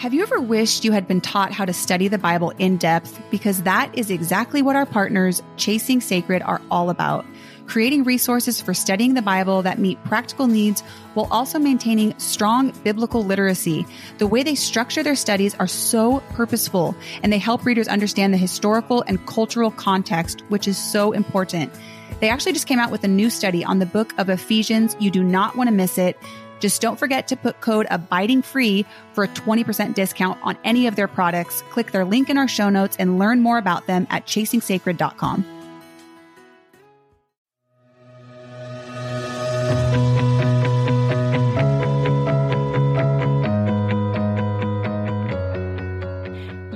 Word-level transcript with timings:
Have 0.00 0.14
you 0.14 0.22
ever 0.22 0.40
wished 0.40 0.86
you 0.86 0.92
had 0.92 1.06
been 1.06 1.20
taught 1.20 1.52
how 1.52 1.66
to 1.66 1.74
study 1.74 2.08
the 2.08 2.16
Bible 2.16 2.54
in 2.56 2.78
depth? 2.78 3.20
Because 3.30 3.64
that 3.64 3.90
is 3.92 4.10
exactly 4.10 4.62
what 4.62 4.74
our 4.74 4.86
partners, 4.86 5.42
Chasing 5.58 6.00
Sacred, 6.00 6.40
are 6.40 6.62
all 6.70 6.88
about. 6.88 7.26
Creating 7.66 8.04
resources 8.04 8.62
for 8.62 8.72
studying 8.72 9.12
the 9.12 9.20
Bible 9.20 9.60
that 9.60 9.78
meet 9.78 10.02
practical 10.04 10.46
needs 10.46 10.80
while 11.12 11.28
also 11.30 11.58
maintaining 11.58 12.18
strong 12.18 12.70
biblical 12.82 13.22
literacy. 13.22 13.84
The 14.16 14.26
way 14.26 14.42
they 14.42 14.54
structure 14.54 15.02
their 15.02 15.14
studies 15.14 15.54
are 15.56 15.66
so 15.66 16.20
purposeful 16.30 16.94
and 17.22 17.30
they 17.30 17.36
help 17.36 17.66
readers 17.66 17.86
understand 17.86 18.32
the 18.32 18.38
historical 18.38 19.04
and 19.06 19.26
cultural 19.26 19.70
context, 19.70 20.40
which 20.48 20.66
is 20.66 20.78
so 20.78 21.12
important. 21.12 21.74
They 22.20 22.30
actually 22.30 22.52
just 22.52 22.66
came 22.66 22.78
out 22.78 22.90
with 22.90 23.04
a 23.04 23.08
new 23.08 23.28
study 23.28 23.66
on 23.66 23.80
the 23.80 23.86
book 23.86 24.14
of 24.18 24.30
Ephesians. 24.30 24.96
You 24.98 25.10
do 25.10 25.22
not 25.22 25.56
want 25.56 25.68
to 25.68 25.74
miss 25.74 25.98
it. 25.98 26.16
Just 26.60 26.80
don't 26.80 26.98
forget 26.98 27.28
to 27.28 27.36
put 27.36 27.60
code 27.60 27.86
abiding 27.90 28.42
free 28.42 28.86
for 29.12 29.24
a 29.24 29.28
20% 29.28 29.94
discount 29.94 30.38
on 30.42 30.56
any 30.62 30.86
of 30.86 30.94
their 30.94 31.08
products. 31.08 31.62
Click 31.70 31.90
their 31.90 32.04
link 32.04 32.30
in 32.30 32.38
our 32.38 32.48
show 32.48 32.70
notes 32.70 32.96
and 32.98 33.18
learn 33.18 33.40
more 33.40 33.58
about 33.58 33.86
them 33.86 34.06
at 34.10 34.26
chasingsacred.com. 34.26 35.59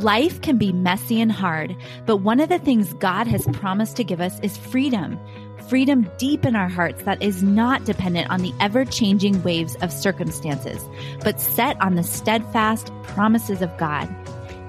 Life 0.04 0.42
can 0.42 0.58
be 0.58 0.70
messy 0.70 1.18
and 1.22 1.32
hard, 1.32 1.74
but 2.04 2.18
one 2.18 2.38
of 2.38 2.50
the 2.50 2.58
things 2.58 2.92
God 2.92 3.26
has 3.26 3.46
promised 3.54 3.96
to 3.96 4.04
give 4.04 4.20
us 4.20 4.38
is 4.40 4.54
freedom 4.54 5.18
freedom 5.66 6.06
deep 6.18 6.44
in 6.44 6.54
our 6.54 6.68
hearts 6.68 7.04
that 7.04 7.22
is 7.22 7.42
not 7.42 7.86
dependent 7.86 8.28
on 8.28 8.42
the 8.42 8.52
ever 8.60 8.84
changing 8.84 9.42
waves 9.42 9.76
of 9.76 9.90
circumstances, 9.90 10.86
but 11.20 11.40
set 11.40 11.80
on 11.80 11.94
the 11.94 12.02
steadfast 12.02 12.92
promises 13.04 13.62
of 13.62 13.74
God. 13.78 14.06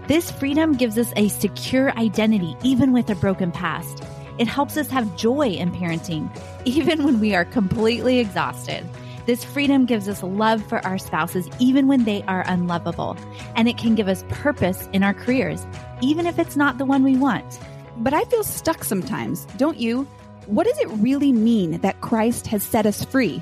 This 0.08 0.32
freedom 0.32 0.72
gives 0.72 0.98
us 0.98 1.12
a 1.18 1.28
secure 1.28 1.92
identity, 1.98 2.56
even 2.64 2.94
with 2.94 3.10
a 3.10 3.16
broken 3.16 3.52
past. 3.52 4.02
It 4.38 4.48
helps 4.48 4.78
us 4.78 4.90
have 4.90 5.18
joy 5.18 5.50
in 5.50 5.70
parenting, 5.74 6.30
even 6.66 7.04
when 7.04 7.20
we 7.20 7.36
are 7.36 7.44
completely 7.44 8.20
exhausted. 8.20 8.88
This 9.26 9.44
freedom 9.44 9.88
gives 9.88 10.08
us 10.08 10.22
love 10.22 10.64
for 10.68 10.86
our 10.86 11.00
spouses, 11.00 11.50
even 11.58 11.88
when 11.88 12.04
they 12.04 12.22
are 12.28 12.44
unlovable. 12.46 13.18
And 13.56 13.68
it 13.68 13.76
can 13.76 13.96
give 13.96 14.08
us 14.08 14.24
purpose 14.30 14.88
in 14.94 15.02
our 15.02 15.16
careers, 15.16 15.66
even 16.00 16.28
if 16.28 16.38
it's 16.38 16.56
not 16.56 16.78
the 16.78 16.86
one 16.86 17.02
we 17.02 17.18
want. 17.18 17.60
But 17.98 18.14
I 18.14 18.26
feel 18.26 18.44
stuck 18.44 18.84
sometimes, 18.84 19.46
don't 19.58 19.80
you? 19.80 20.04
What 20.46 20.68
does 20.68 20.78
it 20.78 20.90
really 21.00 21.32
mean 21.32 21.80
that 21.80 22.02
Christ 22.02 22.46
has 22.48 22.62
set 22.62 22.86
us 22.86 23.04
free? 23.04 23.42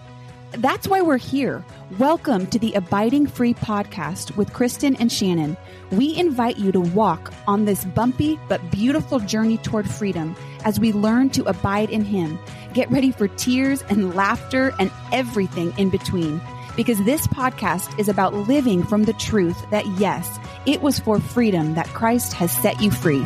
That's 0.53 0.87
why 0.87 1.01
we're 1.01 1.17
here. 1.17 1.65
Welcome 1.99 2.47
to 2.47 2.59
the 2.59 2.73
Abiding 2.75 3.27
Free 3.27 3.53
podcast 3.53 4.37
with 4.37 4.53
Kristen 4.53 4.95
and 4.97 5.11
Shannon. 5.11 5.57
We 5.91 6.15
invite 6.15 6.57
you 6.57 6.71
to 6.71 6.79
walk 6.79 7.33
on 7.45 7.65
this 7.65 7.83
bumpy 7.83 8.39
but 8.47 8.71
beautiful 8.71 9.19
journey 9.19 9.57
toward 9.57 9.89
freedom 9.89 10.35
as 10.63 10.79
we 10.79 10.93
learn 10.93 11.31
to 11.31 11.43
abide 11.43 11.89
in 11.89 12.05
Him. 12.05 12.39
Get 12.73 12.89
ready 12.89 13.11
for 13.11 13.27
tears 13.27 13.83
and 13.83 14.15
laughter 14.15 14.73
and 14.79 14.91
everything 15.11 15.73
in 15.77 15.89
between. 15.89 16.41
Because 16.75 17.03
this 17.05 17.27
podcast 17.27 17.99
is 17.99 18.09
about 18.09 18.33
living 18.33 18.83
from 18.83 19.03
the 19.03 19.13
truth 19.13 19.69
that 19.69 19.85
yes, 19.99 20.39
it 20.65 20.81
was 20.81 20.97
for 20.99 21.19
freedom 21.19 21.75
that 21.75 21.87
Christ 21.87 22.33
has 22.33 22.51
set 22.51 22.81
you 22.81 22.89
free. 22.89 23.23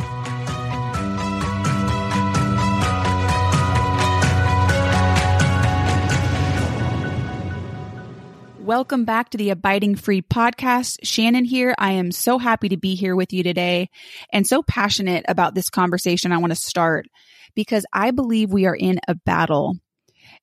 Welcome 8.68 9.06
back 9.06 9.30
to 9.30 9.38
the 9.38 9.48
Abiding 9.48 9.94
Free 9.94 10.20
podcast. 10.20 10.98
Shannon 11.02 11.46
here. 11.46 11.74
I 11.78 11.92
am 11.92 12.12
so 12.12 12.36
happy 12.36 12.68
to 12.68 12.76
be 12.76 12.96
here 12.96 13.16
with 13.16 13.32
you 13.32 13.42
today 13.42 13.88
and 14.30 14.46
so 14.46 14.62
passionate 14.62 15.24
about 15.26 15.54
this 15.54 15.70
conversation 15.70 16.32
I 16.32 16.36
want 16.36 16.50
to 16.50 16.54
start 16.54 17.06
because 17.54 17.86
I 17.94 18.10
believe 18.10 18.52
we 18.52 18.66
are 18.66 18.76
in 18.76 19.00
a 19.08 19.14
battle. 19.14 19.78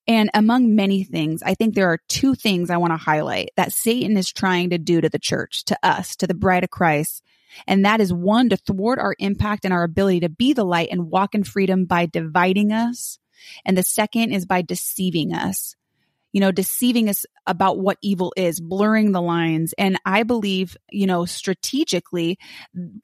And 0.08 0.32
among 0.34 0.74
many 0.74 1.04
things, 1.04 1.44
I 1.44 1.54
think 1.54 1.76
there 1.76 1.92
are 1.92 2.00
two 2.08 2.34
things 2.34 2.72
I 2.72 2.78
want 2.78 2.94
to 2.94 2.98
highlight 2.98 3.52
that 3.58 3.74
Satan 3.74 4.18
is 4.18 4.32
trying 4.32 4.72
to 4.72 4.80
do 4.80 5.02
to 5.02 5.10
the 5.10 5.20
church, 5.20 5.64
to 5.66 5.78
us, 5.84 6.16
to 6.16 6.26
the 6.26 6.34
bride 6.34 6.64
of 6.64 6.72
Christ. 6.72 7.22
And 7.68 7.86
that 7.86 8.02
is 8.02 8.12
one, 8.12 8.50
to 8.50 8.58
thwart 8.58 8.98
our 8.98 9.16
impact 9.20 9.66
and 9.66 9.74
our 9.74 9.84
ability 9.84 10.22
to 10.22 10.30
be 10.30 10.54
the 10.54 10.66
light 10.66 10.90
and 10.92 11.12
walk 11.12 11.36
in 11.36 11.44
freedom 11.44 11.86
by 11.86 12.08
dividing 12.08 12.72
us. 12.72 13.20
And 13.64 13.78
the 13.78 13.84
second 13.84 14.32
is 14.32 14.48
by 14.48 14.64
deceiving 14.64 15.32
us 15.32 15.76
you 16.36 16.42
know, 16.42 16.52
deceiving 16.52 17.08
us 17.08 17.26
about 17.48 17.80
what 17.80 17.98
evil 18.02 18.34
is, 18.36 18.60
blurring 18.60 19.14
the 19.14 19.22
lines. 19.22 19.74
And 19.78 19.98
I 20.06 20.24
believe, 20.24 20.76
you 20.92 21.08
know, 21.08 21.24
strategically, 21.24 22.38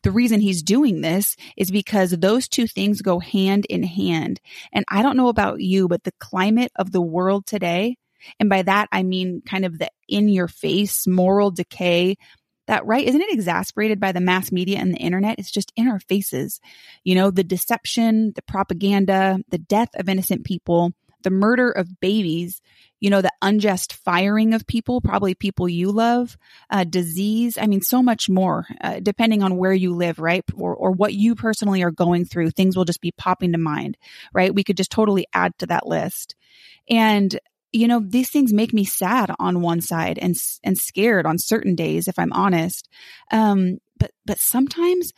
the 0.04 0.12
reason 0.12 0.42
he's 0.42 0.62
doing 0.62 1.00
this 1.00 1.38
is 1.56 1.72
because 1.72 2.12
those 2.12 2.50
two 2.50 2.68
things 2.68 3.02
go 3.02 3.20
hand 3.20 3.66
in 3.70 3.84
hand. 3.84 4.42
And 4.74 4.84
I 4.90 5.02
don't 5.02 5.16
know 5.16 5.30
about 5.30 5.62
you, 5.62 5.88
but 5.88 6.04
the 6.04 6.12
climate 6.20 6.74
of 6.76 6.92
the 6.92 7.00
world 7.00 7.46
today, 7.46 7.96
and 8.38 8.50
by 8.50 8.64
that, 8.64 8.90
I 8.92 9.04
mean 9.04 9.42
kind 9.46 9.64
of 9.64 9.80
the 9.80 9.90
in 10.10 10.28
your 10.28 10.50
face 10.50 11.08
moral 11.08 11.52
decay 11.52 12.18
that 12.68 12.86
right 12.86 13.08
isn't 13.08 13.22
it 13.22 13.34
exasperated 13.34 14.00
by 14.02 14.12
the 14.12 14.20
mass 14.20 14.52
media 14.52 14.78
and 14.78 14.94
the 14.94 14.98
internet 15.00 15.40
it's 15.40 15.50
just 15.50 15.72
in 15.76 15.88
our 15.88 16.00
faces 16.00 16.60
you 17.04 17.16
know 17.16 17.32
the 17.32 17.44
deception 17.44 18.34
the 18.36 18.42
propaganda 18.44 19.40
the 19.50 19.58
death 19.58 19.90
of 19.96 20.08
innocent 20.08 20.46
people 20.46 20.92
the 21.24 21.32
murder 21.32 21.72
of 21.72 22.00
babies 22.00 22.62
you 23.02 23.10
know, 23.10 23.22
the 23.22 23.34
unjust 23.42 23.94
firing 23.94 24.54
of 24.54 24.68
people, 24.68 25.02
probably 25.02 25.34
people 25.34 25.68
you 25.68 25.92
love, 25.92 26.38
uh, 26.70 26.84
disease. 26.84 27.58
I 27.60 27.66
mean, 27.66 27.82
so 27.82 28.02
much 28.02 28.30
more, 28.30 28.68
uh, 28.80 29.00
depending 29.02 29.42
on 29.42 29.58
where 29.58 29.74
you 29.74 29.96
live, 29.96 30.20
right? 30.20 30.46
Or, 30.56 30.76
or 30.76 30.92
what 30.92 31.16
you 31.16 31.34
personally 31.34 31.84
are 31.84 31.92
going 31.92 32.26
through. 32.26 32.52
Things 32.52 32.78
will 32.78 32.86
just 32.86 33.02
be 33.02 33.12
popping 33.12 33.54
to 33.54 33.58
mind, 33.58 33.98
right? 34.34 34.54
We 34.54 34.64
could 34.64 34.78
just 34.78 34.92
totally 34.92 35.26
add 35.34 35.58
to 35.58 35.66
that 35.66 35.88
list. 35.88 36.36
And, 36.88 37.38
you 37.72 37.88
know, 37.88 38.02
these 38.06 38.30
things 38.30 38.54
make 38.54 38.72
me 38.72 38.86
sad 38.86 39.34
on 39.40 39.62
one 39.62 39.82
side 39.82 40.20
and, 40.20 40.36
and 40.64 40.78
scared 40.78 41.26
on 41.26 41.40
certain 41.40 41.74
days, 41.74 42.08
if 42.08 42.20
I'm 42.20 42.34
honest. 42.34 42.88
Um, 43.32 43.80
but, 43.98 44.12
but 44.26 44.38
sometimes 44.38 45.12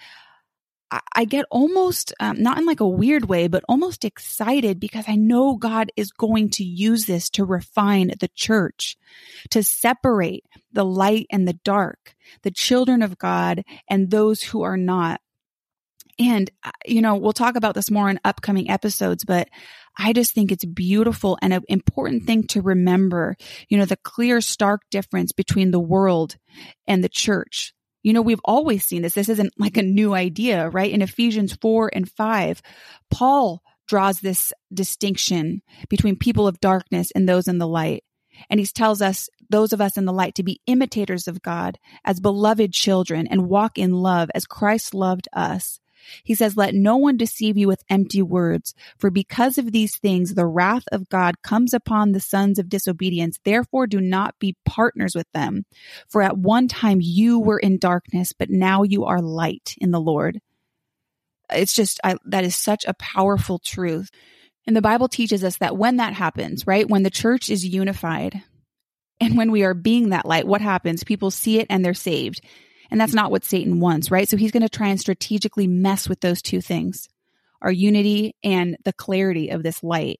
I 1.14 1.26
get 1.26 1.46
almost, 1.50 2.14
um, 2.20 2.42
not 2.42 2.58
in 2.58 2.66
like 2.66 2.80
a 2.80 2.88
weird 2.88 3.26
way, 3.26 3.48
but 3.48 3.64
almost 3.70 4.06
excited 4.06 4.80
because 4.80 5.06
I 5.08 5.16
know 5.16 5.56
God 5.56 5.92
is 5.96 6.12
going 6.12 6.50
to 6.52 6.64
use 6.64 7.06
this 7.06 7.30
to 7.32 7.46
refine 7.46 8.14
the 8.20 8.30
church, 8.36 8.98
to 9.52 9.64
separate 9.64 10.44
the 10.72 10.86
light 10.86 11.28
and 11.30 11.48
the 11.48 11.54
dark, 11.54 12.16
the 12.44 12.52
children 12.52 13.02
of 13.02 13.18
God 13.18 13.64
and 13.88 14.10
those 14.10 14.42
who 14.42 14.64
are 14.64 14.78
not. 14.78 15.22
And, 16.20 16.50
uh, 16.64 16.72
you 16.86 17.02
know, 17.02 17.16
we'll 17.16 17.34
talk 17.34 17.56
about 17.56 17.74
this 17.76 17.90
more 17.90 18.10
in 18.10 18.20
upcoming 18.24 18.70
episodes, 18.70 19.24
but 19.24 19.50
I 19.98 20.14
just 20.14 20.34
think 20.34 20.52
it's 20.52 20.66
beautiful 20.66 21.38
and 21.42 21.54
an 21.54 21.64
important 21.70 22.26
thing 22.26 22.46
to 22.48 22.62
remember, 22.62 23.36
you 23.68 23.78
know, 23.78 23.86
the 23.86 23.98
clear, 23.98 24.42
stark 24.42 24.82
difference 24.92 25.32
between 25.32 25.72
the 25.72 25.80
world 25.80 26.36
and 26.88 27.04
the 27.04 27.10
church 27.10 27.74
you 28.04 28.14
know, 28.14 28.22
we've 28.22 28.42
always 28.44 28.84
seen 28.86 29.02
this. 29.02 29.16
This 29.16 29.30
isn't 29.30 29.54
like 29.58 29.78
a 29.78 29.84
new 29.84 30.14
idea, 30.14 30.70
right? 30.70 30.92
In 30.92 31.02
Ephesians 31.02 31.58
4 31.62 31.92
and 31.94 32.10
5, 32.10 32.62
Paul 33.10 33.64
draws 33.88 34.20
this 34.20 34.54
distinction 34.74 35.62
between 35.90 36.18
people 36.18 36.48
of 36.48 36.60
darkness 36.60 37.12
and 37.16 37.28
those 37.28 37.48
in 37.48 37.58
the 37.58 37.68
light. 37.68 38.04
And 38.50 38.60
he 38.60 38.66
tells 38.66 39.02
us, 39.02 39.30
those 39.50 39.74
of 39.74 39.82
us 39.82 39.98
in 39.98 40.06
the 40.06 40.14
light, 40.14 40.36
to 40.36 40.44
be 40.44 40.62
imitators 40.66 41.28
of 41.28 41.42
God 41.42 41.78
as 42.04 42.20
beloved 42.20 42.74
children 42.74 43.28
and 43.28 43.48
walk 43.48 43.78
in 43.78 43.94
love 43.94 44.30
as 44.34 44.46
Christ 44.46 44.94
loved 44.94 45.28
us. 45.34 45.80
He 46.24 46.36
says, 46.36 46.58
Let 46.58 46.74
no 46.74 46.98
one 46.98 47.18
deceive 47.18 47.58
you 47.58 47.68
with 47.68 47.84
empty 47.90 48.22
words, 48.22 48.74
for 48.98 49.10
because 49.10 49.58
of 49.58 49.72
these 49.72 49.98
things 49.98 50.34
the 50.34 50.46
wrath 50.46 50.84
of 50.92 51.10
God 51.10 51.42
comes 51.42 51.74
upon 51.74 52.12
the 52.12 52.20
sons 52.20 52.60
of 52.60 52.70
disobedience. 52.70 53.40
Therefore, 53.44 53.88
do 53.88 54.02
not 54.02 54.40
be 54.40 54.58
partners 54.66 55.16
with 55.16 55.28
them. 55.34 55.66
For 56.08 56.22
at 56.22 56.38
one 56.38 56.68
time 56.68 57.00
you 57.02 57.40
were 57.40 57.60
in 57.60 57.78
darkness, 57.78 58.34
but 58.34 58.50
now 58.50 58.84
you 58.84 59.06
are 59.06 59.22
light 59.22 59.76
in 59.80 59.92
the 59.92 60.02
Lord. 60.02 60.40
It's 61.52 61.76
just, 61.76 62.00
I, 62.04 62.16
that 62.26 62.44
is 62.44 62.56
such 62.56 62.86
a 62.86 62.94
powerful 62.96 63.60
truth. 63.60 64.10
And 64.66 64.76
the 64.76 64.82
Bible 64.82 65.08
teaches 65.08 65.44
us 65.44 65.58
that 65.58 65.78
when 65.78 65.98
that 65.98 66.14
happens, 66.14 66.66
right, 66.66 66.90
when 66.90 67.04
the 67.04 67.10
church 67.10 67.50
is 67.50 67.66
unified 67.66 68.42
and 69.20 69.38
when 69.38 69.52
we 69.52 69.64
are 69.64 69.74
being 69.74 70.10
that 70.10 70.26
light, 70.26 70.48
what 70.48 70.62
happens? 70.62 71.04
People 71.04 71.32
see 71.32 71.60
it 71.60 71.68
and 71.70 71.84
they're 71.84 71.94
saved. 71.94 72.42
And 72.94 73.02
that's 73.02 73.16
not 73.16 73.32
what 73.32 73.44
Satan 73.44 73.80
wants, 73.80 74.12
right? 74.12 74.30
So 74.30 74.38
he's 74.38 74.52
going 74.52 74.62
to 74.62 74.70
try 74.70 74.90
and 74.90 75.00
strategically 75.00 75.66
mess 75.66 76.08
with 76.08 76.20
those 76.22 76.44
two 76.44 76.62
things 76.62 77.10
our 77.60 77.72
unity 77.72 78.36
and 78.44 78.78
the 78.84 78.94
clarity 78.94 79.50
of 79.50 79.64
this 79.64 79.82
light. 79.82 80.20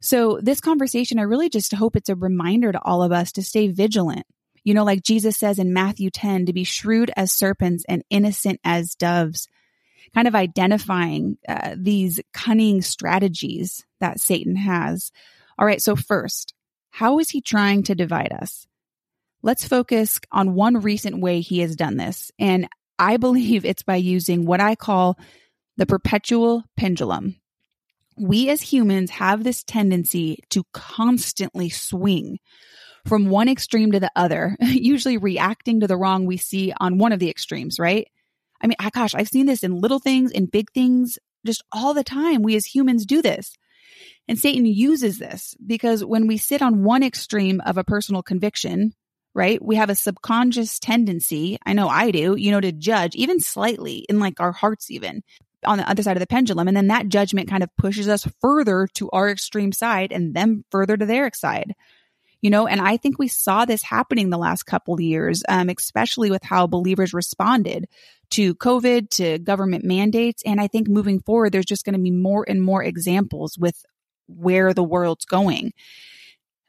So, 0.00 0.38
this 0.40 0.60
conversation, 0.60 1.18
I 1.18 1.22
really 1.22 1.48
just 1.50 1.74
hope 1.74 1.96
it's 1.96 2.08
a 2.08 2.14
reminder 2.14 2.70
to 2.70 2.80
all 2.80 3.02
of 3.02 3.10
us 3.12 3.32
to 3.32 3.42
stay 3.42 3.68
vigilant. 3.68 4.24
You 4.64 4.74
know, 4.74 4.84
like 4.84 5.02
Jesus 5.02 5.36
says 5.36 5.58
in 5.58 5.72
Matthew 5.72 6.08
10, 6.08 6.46
to 6.46 6.52
be 6.52 6.62
shrewd 6.62 7.10
as 7.16 7.32
serpents 7.32 7.84
and 7.88 8.04
innocent 8.10 8.60
as 8.64 8.94
doves, 8.94 9.48
kind 10.14 10.28
of 10.28 10.36
identifying 10.36 11.36
uh, 11.48 11.74
these 11.76 12.20
cunning 12.32 12.80
strategies 12.80 13.84
that 13.98 14.20
Satan 14.20 14.54
has. 14.54 15.10
All 15.58 15.66
right, 15.66 15.82
so 15.82 15.96
first, 15.96 16.54
how 16.90 17.18
is 17.18 17.28
he 17.30 17.40
trying 17.40 17.82
to 17.82 17.96
divide 17.96 18.32
us? 18.32 18.67
Let's 19.42 19.66
focus 19.66 20.18
on 20.32 20.54
one 20.54 20.80
recent 20.80 21.20
way 21.20 21.40
he 21.40 21.60
has 21.60 21.76
done 21.76 21.96
this. 21.96 22.30
And 22.38 22.68
I 22.98 23.16
believe 23.16 23.64
it's 23.64 23.82
by 23.82 23.96
using 23.96 24.44
what 24.44 24.60
I 24.60 24.74
call 24.74 25.18
the 25.76 25.86
perpetual 25.86 26.64
pendulum. 26.76 27.36
We 28.18 28.50
as 28.50 28.60
humans 28.60 29.10
have 29.10 29.44
this 29.44 29.62
tendency 29.62 30.40
to 30.50 30.64
constantly 30.72 31.68
swing 31.68 32.38
from 33.06 33.30
one 33.30 33.48
extreme 33.48 33.92
to 33.92 34.00
the 34.00 34.10
other, 34.16 34.56
usually 34.60 35.16
reacting 35.16 35.80
to 35.80 35.86
the 35.86 35.96
wrong 35.96 36.26
we 36.26 36.36
see 36.36 36.72
on 36.78 36.98
one 36.98 37.12
of 37.12 37.20
the 37.20 37.30
extremes, 37.30 37.78
right? 37.78 38.08
I 38.60 38.66
mean, 38.66 38.76
gosh, 38.92 39.14
I've 39.14 39.28
seen 39.28 39.46
this 39.46 39.62
in 39.62 39.80
little 39.80 40.00
things, 40.00 40.32
in 40.32 40.46
big 40.46 40.72
things, 40.72 41.18
just 41.46 41.62
all 41.70 41.94
the 41.94 42.02
time. 42.02 42.42
We 42.42 42.56
as 42.56 42.66
humans 42.66 43.06
do 43.06 43.22
this. 43.22 43.54
And 44.26 44.38
Satan 44.38 44.66
uses 44.66 45.18
this 45.18 45.54
because 45.64 46.04
when 46.04 46.26
we 46.26 46.36
sit 46.36 46.60
on 46.60 46.84
one 46.84 47.02
extreme 47.02 47.60
of 47.64 47.78
a 47.78 47.84
personal 47.84 48.22
conviction, 48.22 48.92
right? 49.34 49.62
We 49.62 49.76
have 49.76 49.90
a 49.90 49.94
subconscious 49.94 50.78
tendency, 50.78 51.58
I 51.64 51.72
know 51.72 51.88
I 51.88 52.10
do, 52.10 52.34
you 52.36 52.50
know, 52.50 52.60
to 52.60 52.72
judge 52.72 53.14
even 53.14 53.40
slightly 53.40 54.04
in 54.08 54.18
like 54.18 54.40
our 54.40 54.52
hearts, 54.52 54.90
even 54.90 55.22
on 55.64 55.78
the 55.78 55.88
other 55.88 56.02
side 56.02 56.16
of 56.16 56.20
the 56.20 56.26
pendulum. 56.26 56.68
And 56.68 56.76
then 56.76 56.88
that 56.88 57.08
judgment 57.08 57.48
kind 57.48 57.62
of 57.62 57.74
pushes 57.76 58.08
us 58.08 58.26
further 58.40 58.88
to 58.94 59.10
our 59.10 59.28
extreme 59.28 59.72
side 59.72 60.12
and 60.12 60.34
them 60.34 60.64
further 60.70 60.96
to 60.96 61.06
their 61.06 61.30
side. 61.34 61.74
You 62.40 62.50
know, 62.50 62.68
and 62.68 62.80
I 62.80 62.96
think 62.96 63.18
we 63.18 63.26
saw 63.26 63.64
this 63.64 63.82
happening 63.82 64.30
the 64.30 64.38
last 64.38 64.62
couple 64.62 64.94
of 64.94 65.00
years, 65.00 65.42
um, 65.48 65.68
especially 65.68 66.30
with 66.30 66.44
how 66.44 66.68
believers 66.68 67.12
responded 67.12 67.86
to 68.30 68.54
COVID, 68.54 69.10
to 69.10 69.38
government 69.38 69.84
mandates. 69.84 70.42
And 70.46 70.60
I 70.60 70.68
think 70.68 70.88
moving 70.88 71.20
forward, 71.20 71.50
there's 71.50 71.64
just 71.64 71.84
going 71.84 71.96
to 71.96 72.00
be 72.00 72.12
more 72.12 72.44
and 72.48 72.62
more 72.62 72.84
examples 72.84 73.58
with 73.58 73.84
where 74.28 74.72
the 74.72 74.84
world's 74.84 75.24
going. 75.24 75.72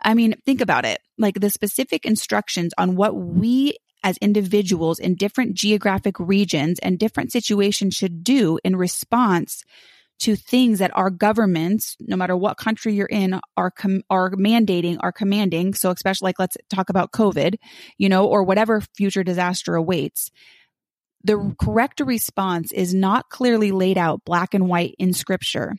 I 0.01 0.13
mean, 0.13 0.35
think 0.45 0.61
about 0.61 0.85
it 0.85 0.99
like 1.17 1.39
the 1.39 1.49
specific 1.49 2.05
instructions 2.05 2.73
on 2.77 2.95
what 2.95 3.15
we 3.15 3.77
as 4.03 4.17
individuals 4.17 4.99
in 4.99 5.15
different 5.15 5.55
geographic 5.55 6.17
regions 6.19 6.79
and 6.79 6.97
different 6.97 7.31
situations 7.31 7.93
should 7.93 8.23
do 8.23 8.57
in 8.63 8.75
response 8.75 9.63
to 10.19 10.35
things 10.35 10.79
that 10.79 10.95
our 10.95 11.09
governments, 11.09 11.95
no 11.99 12.17
matter 12.17 12.35
what 12.35 12.57
country 12.57 12.93
you're 12.93 13.05
in, 13.05 13.39
are 13.55 13.71
com- 13.71 14.03
are 14.09 14.31
mandating, 14.31 14.97
are 14.99 15.13
commanding. 15.13 15.73
So, 15.73 15.91
especially 15.91 16.27
like 16.27 16.39
let's 16.39 16.57
talk 16.69 16.89
about 16.89 17.11
COVID, 17.11 17.55
you 17.97 18.09
know, 18.09 18.25
or 18.25 18.43
whatever 18.43 18.81
future 18.95 19.23
disaster 19.23 19.75
awaits. 19.75 20.29
The 21.23 21.55
correct 21.59 21.99
response 22.01 22.71
is 22.71 22.93
not 22.93 23.29
clearly 23.29 23.71
laid 23.71 23.97
out 23.97 24.23
black 24.25 24.53
and 24.53 24.67
white 24.69 24.95
in 24.99 25.13
Scripture. 25.13 25.75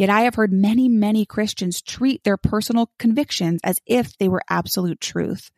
Yet 0.00 0.08
I 0.08 0.22
have 0.22 0.36
heard 0.36 0.50
many, 0.50 0.88
many 0.88 1.26
Christians 1.26 1.82
treat 1.82 2.24
their 2.24 2.38
personal 2.38 2.90
convictions 2.98 3.60
as 3.62 3.78
if 3.84 4.16
they 4.16 4.30
were 4.30 4.40
absolute 4.48 4.98
truth. 4.98 5.50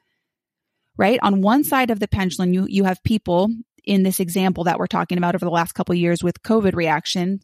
Right? 0.96 1.20
On 1.22 1.42
one 1.42 1.62
side 1.62 1.90
of 1.90 2.00
the 2.00 2.08
pendulum, 2.08 2.52
you, 2.52 2.66
you 2.68 2.82
have 2.82 3.04
people 3.04 3.50
in 3.84 4.02
this 4.02 4.18
example 4.18 4.64
that 4.64 4.80
we're 4.80 4.88
talking 4.88 5.16
about 5.16 5.36
over 5.36 5.44
the 5.44 5.50
last 5.52 5.74
couple 5.74 5.94
years 5.94 6.24
with 6.24 6.42
COVID 6.42 6.74
reaction. 6.74 7.38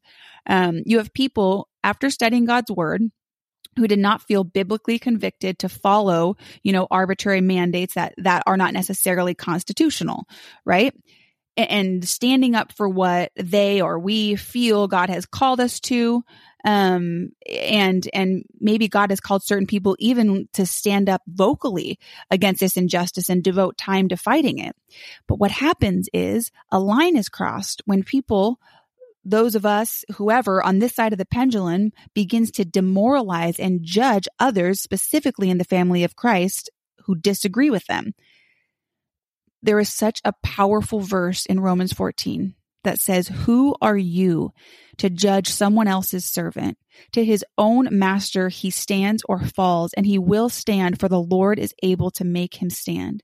Um, 0.48 0.82
you 0.86 0.98
have 0.98 1.14
people 1.14 1.68
after 1.84 2.10
studying 2.10 2.46
God's 2.46 2.72
word 2.72 3.02
who 3.76 3.86
did 3.86 4.00
not 4.00 4.22
feel 4.22 4.42
biblically 4.42 4.98
convicted 4.98 5.60
to 5.60 5.68
follow, 5.68 6.36
you 6.64 6.72
know, 6.72 6.88
arbitrary 6.90 7.42
mandates 7.42 7.94
that 7.94 8.14
that 8.16 8.42
are 8.44 8.56
not 8.56 8.72
necessarily 8.72 9.36
constitutional, 9.36 10.24
right? 10.64 10.92
And 11.58 12.08
standing 12.08 12.54
up 12.54 12.72
for 12.72 12.88
what 12.88 13.32
they 13.34 13.80
or 13.80 13.98
we 13.98 14.36
feel 14.36 14.86
God 14.86 15.10
has 15.10 15.26
called 15.26 15.58
us 15.58 15.80
to, 15.80 16.22
um, 16.64 17.32
and 17.50 18.08
and 18.14 18.44
maybe 18.60 18.86
God 18.86 19.10
has 19.10 19.18
called 19.18 19.42
certain 19.42 19.66
people 19.66 19.96
even 19.98 20.48
to 20.52 20.64
stand 20.66 21.08
up 21.08 21.22
vocally 21.26 21.98
against 22.30 22.60
this 22.60 22.76
injustice 22.76 23.28
and 23.28 23.42
devote 23.42 23.76
time 23.76 24.08
to 24.08 24.16
fighting 24.16 24.58
it. 24.58 24.76
But 25.26 25.40
what 25.40 25.50
happens 25.50 26.08
is 26.12 26.52
a 26.70 26.78
line 26.78 27.16
is 27.16 27.28
crossed 27.28 27.82
when 27.86 28.04
people 28.04 28.60
those 29.24 29.54
of 29.54 29.66
us, 29.66 30.04
whoever 30.16 30.62
on 30.62 30.78
this 30.78 30.94
side 30.94 31.12
of 31.12 31.18
the 31.18 31.26
pendulum 31.26 31.92
begins 32.14 32.50
to 32.52 32.64
demoralize 32.64 33.58
and 33.58 33.82
judge 33.82 34.26
others, 34.38 34.80
specifically 34.80 35.50
in 35.50 35.58
the 35.58 35.64
family 35.64 36.02
of 36.04 36.16
Christ, 36.16 36.70
who 37.04 37.14
disagree 37.14 37.68
with 37.68 37.84
them. 37.86 38.14
There 39.62 39.80
is 39.80 39.92
such 39.92 40.20
a 40.24 40.34
powerful 40.42 41.00
verse 41.00 41.46
in 41.46 41.60
Romans 41.60 41.92
14 41.92 42.54
that 42.84 43.00
says, 43.00 43.28
Who 43.28 43.74
are 43.80 43.96
you 43.96 44.52
to 44.98 45.10
judge 45.10 45.48
someone 45.48 45.88
else's 45.88 46.24
servant? 46.24 46.78
To 47.12 47.24
his 47.24 47.44
own 47.56 47.88
master 47.90 48.48
he 48.48 48.70
stands 48.70 49.22
or 49.28 49.40
falls, 49.40 49.92
and 49.94 50.06
he 50.06 50.18
will 50.18 50.48
stand, 50.48 51.00
for 51.00 51.08
the 51.08 51.20
Lord 51.20 51.58
is 51.58 51.74
able 51.82 52.10
to 52.12 52.24
make 52.24 52.62
him 52.62 52.70
stand. 52.70 53.22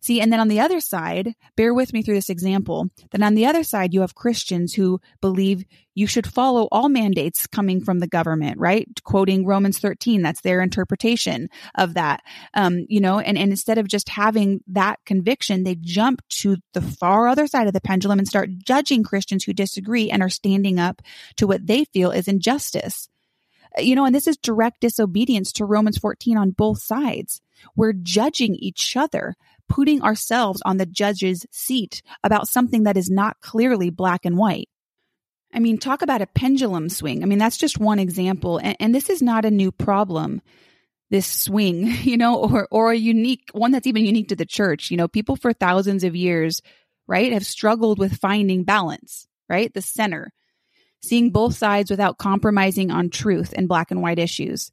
See, 0.00 0.20
and 0.20 0.32
then 0.32 0.40
on 0.40 0.48
the 0.48 0.60
other 0.60 0.80
side, 0.80 1.34
bear 1.56 1.74
with 1.74 1.92
me 1.92 2.02
through 2.02 2.14
this 2.14 2.30
example, 2.30 2.88
then 3.10 3.22
on 3.22 3.34
the 3.34 3.46
other 3.46 3.62
side, 3.62 3.94
you 3.94 4.00
have 4.02 4.14
Christians 4.14 4.74
who 4.74 5.00
believe 5.20 5.64
you 5.94 6.06
should 6.06 6.26
follow 6.26 6.68
all 6.70 6.88
mandates 6.88 7.46
coming 7.46 7.82
from 7.82 7.98
the 7.98 8.06
government, 8.06 8.58
right? 8.58 8.88
Quoting 9.02 9.44
Romans 9.44 9.78
13, 9.78 10.22
that's 10.22 10.42
their 10.42 10.62
interpretation 10.62 11.48
of 11.74 11.94
that. 11.94 12.22
Um, 12.54 12.86
you 12.88 13.00
know, 13.00 13.18
and, 13.18 13.36
and 13.36 13.50
instead 13.50 13.78
of 13.78 13.88
just 13.88 14.08
having 14.08 14.60
that 14.68 15.00
conviction, 15.04 15.64
they 15.64 15.74
jump 15.74 16.22
to 16.28 16.56
the 16.72 16.82
far 16.82 17.26
other 17.26 17.46
side 17.46 17.66
of 17.66 17.72
the 17.72 17.80
pendulum 17.80 18.18
and 18.18 18.28
start 18.28 18.50
judging 18.64 19.02
Christians 19.02 19.44
who 19.44 19.52
disagree 19.52 20.10
and 20.10 20.22
are 20.22 20.28
standing 20.28 20.78
up 20.78 21.02
to 21.36 21.46
what 21.46 21.66
they 21.66 21.84
feel 21.84 22.10
is 22.10 22.28
injustice 22.28 23.08
you 23.76 23.94
know, 23.94 24.04
and 24.04 24.14
this 24.14 24.26
is 24.26 24.36
direct 24.36 24.80
disobedience 24.80 25.52
to 25.52 25.64
Romans 25.64 25.98
14 25.98 26.36
on 26.36 26.50
both 26.50 26.82
sides. 26.82 27.40
We're 27.76 27.92
judging 27.92 28.54
each 28.54 28.96
other 28.96 29.36
putting 29.68 30.02
ourselves 30.02 30.62
on 30.64 30.76
the 30.76 30.86
judge's 30.86 31.46
seat 31.50 32.02
about 32.24 32.48
something 32.48 32.84
that 32.84 32.96
is 32.96 33.10
not 33.10 33.40
clearly 33.40 33.90
black 33.90 34.24
and 34.24 34.36
white. 34.36 34.68
I 35.52 35.60
mean, 35.60 35.78
talk 35.78 36.02
about 36.02 36.22
a 36.22 36.26
pendulum 36.26 36.88
swing. 36.88 37.22
I 37.22 37.26
mean, 37.26 37.38
that's 37.38 37.56
just 37.56 37.78
one 37.78 37.98
example. 37.98 38.58
And, 38.58 38.76
and, 38.80 38.94
this 38.94 39.08
is 39.08 39.22
not 39.22 39.44
a 39.44 39.50
new 39.50 39.72
problem, 39.72 40.42
this 41.10 41.26
swing, 41.26 41.86
you 42.02 42.16
know, 42.16 42.36
or, 42.36 42.68
or 42.70 42.92
a 42.92 42.96
unique 42.96 43.48
one 43.52 43.70
that's 43.70 43.86
even 43.86 44.04
unique 44.04 44.28
to 44.28 44.36
the 44.36 44.46
church. 44.46 44.90
You 44.90 44.96
know, 44.96 45.08
people 45.08 45.36
for 45.36 45.52
thousands 45.52 46.04
of 46.04 46.14
years, 46.14 46.60
right, 47.06 47.32
have 47.32 47.46
struggled 47.46 47.98
with 47.98 48.20
finding 48.20 48.64
balance, 48.64 49.26
right? 49.48 49.72
The 49.72 49.82
center, 49.82 50.32
seeing 51.02 51.30
both 51.30 51.56
sides 51.56 51.90
without 51.90 52.18
compromising 52.18 52.90
on 52.90 53.08
truth 53.08 53.54
and 53.56 53.68
black 53.68 53.90
and 53.90 54.02
white 54.02 54.18
issues 54.18 54.70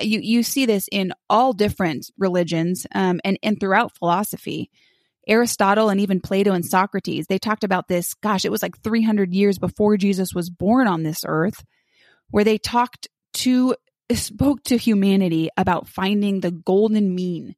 you 0.00 0.20
you 0.20 0.42
see 0.42 0.66
this 0.66 0.88
in 0.90 1.12
all 1.28 1.52
different 1.52 2.10
religions 2.18 2.86
um, 2.94 3.20
and 3.24 3.38
and 3.42 3.58
throughout 3.58 3.96
philosophy. 3.96 4.70
Aristotle 5.28 5.88
and 5.88 6.00
even 6.00 6.20
Plato 6.20 6.52
and 6.52 6.64
Socrates 6.64 7.26
they 7.28 7.38
talked 7.38 7.62
about 7.62 7.86
this. 7.86 8.14
Gosh, 8.14 8.44
it 8.44 8.50
was 8.50 8.62
like 8.62 8.80
300 8.82 9.32
years 9.32 9.56
before 9.58 9.96
Jesus 9.96 10.34
was 10.34 10.50
born 10.50 10.88
on 10.88 11.04
this 11.04 11.24
earth, 11.24 11.64
where 12.30 12.44
they 12.44 12.58
talked 12.58 13.08
to 13.34 13.76
spoke 14.12 14.62
to 14.64 14.76
humanity 14.76 15.48
about 15.56 15.88
finding 15.88 16.40
the 16.40 16.50
golden 16.50 17.14
mean 17.14 17.54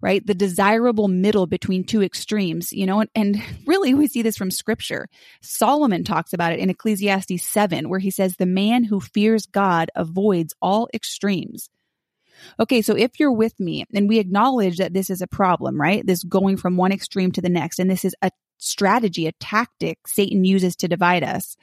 right? 0.00 0.26
The 0.26 0.34
desirable 0.34 1.08
middle 1.08 1.46
between 1.46 1.84
two 1.84 2.02
extremes, 2.02 2.72
you 2.72 2.86
know, 2.86 3.00
and, 3.00 3.10
and, 3.14 3.42
really 3.66 3.94
we 3.94 4.06
see 4.06 4.22
this 4.22 4.36
from 4.36 4.50
scripture. 4.50 5.08
Solomon 5.42 6.04
talks 6.04 6.32
about 6.32 6.52
it 6.52 6.58
in 6.58 6.70
Ecclesiastes 6.70 7.42
7, 7.42 7.88
where 7.88 8.00
he 8.00 8.10
says, 8.10 8.36
The 8.36 8.46
man 8.46 8.84
who 8.84 9.00
fears 9.00 9.46
God 9.46 9.90
avoids 9.94 10.54
all 10.60 10.88
extremes. 10.94 11.68
Okay, 12.58 12.82
so 12.82 12.96
if 12.96 13.20
you're 13.20 13.32
with 13.32 13.58
me 13.60 13.84
and 13.94 14.08
we 14.08 14.18
acknowledge 14.18 14.78
that 14.78 14.94
this 14.94 15.10
is 15.10 15.20
a 15.20 15.26
problem, 15.26 15.80
right? 15.80 16.06
This 16.06 16.24
going 16.24 16.56
from 16.56 16.76
one 16.76 16.92
extreme 16.92 17.32
to 17.32 17.42
the 17.42 17.50
next, 17.50 17.78
and 17.78 17.90
this 17.90 18.04
is 18.04 18.14
a 18.22 18.30
strategy, 18.58 19.26
a 19.26 19.32
tactic 19.32 19.98
Satan 20.06 20.44
uses 20.44 20.76
to 20.76 20.88
divide 20.88 21.22
us, 21.22 21.56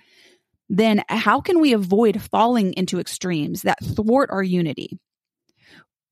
then 0.69 1.03
how 1.07 1.41
can 1.41 1.61
we 1.61 1.73
avoid 1.73 2.21
falling 2.21 2.73
into 2.73 2.99
extremes 2.99 3.63
that 3.63 3.83
thwart 3.83 4.29
our 4.31 4.43
unity? 4.43 4.99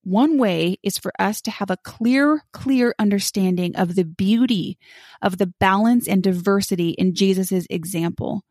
One 0.05 0.37
way 0.37 0.77
is 0.83 0.99
for 0.99 1.11
us 1.17 1.41
to 1.41 1.51
have 1.51 1.71
a 1.71 1.77
clear, 1.77 2.43
clear 2.53 2.93
understanding 2.99 3.75
of 3.75 3.95
the 3.95 4.05
beauty 4.05 4.77
of 5.19 5.39
the 5.39 5.47
balance 5.47 6.07
and 6.07 6.21
diversity 6.21 6.89
in 6.89 7.15
Jesus' 7.15 7.65
example. 7.71 8.43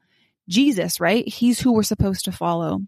Jesus, 0.48 0.98
right? 0.98 1.26
He's 1.28 1.60
who 1.60 1.72
we're 1.72 1.84
supposed 1.84 2.24
to 2.24 2.32
follow. 2.32 2.80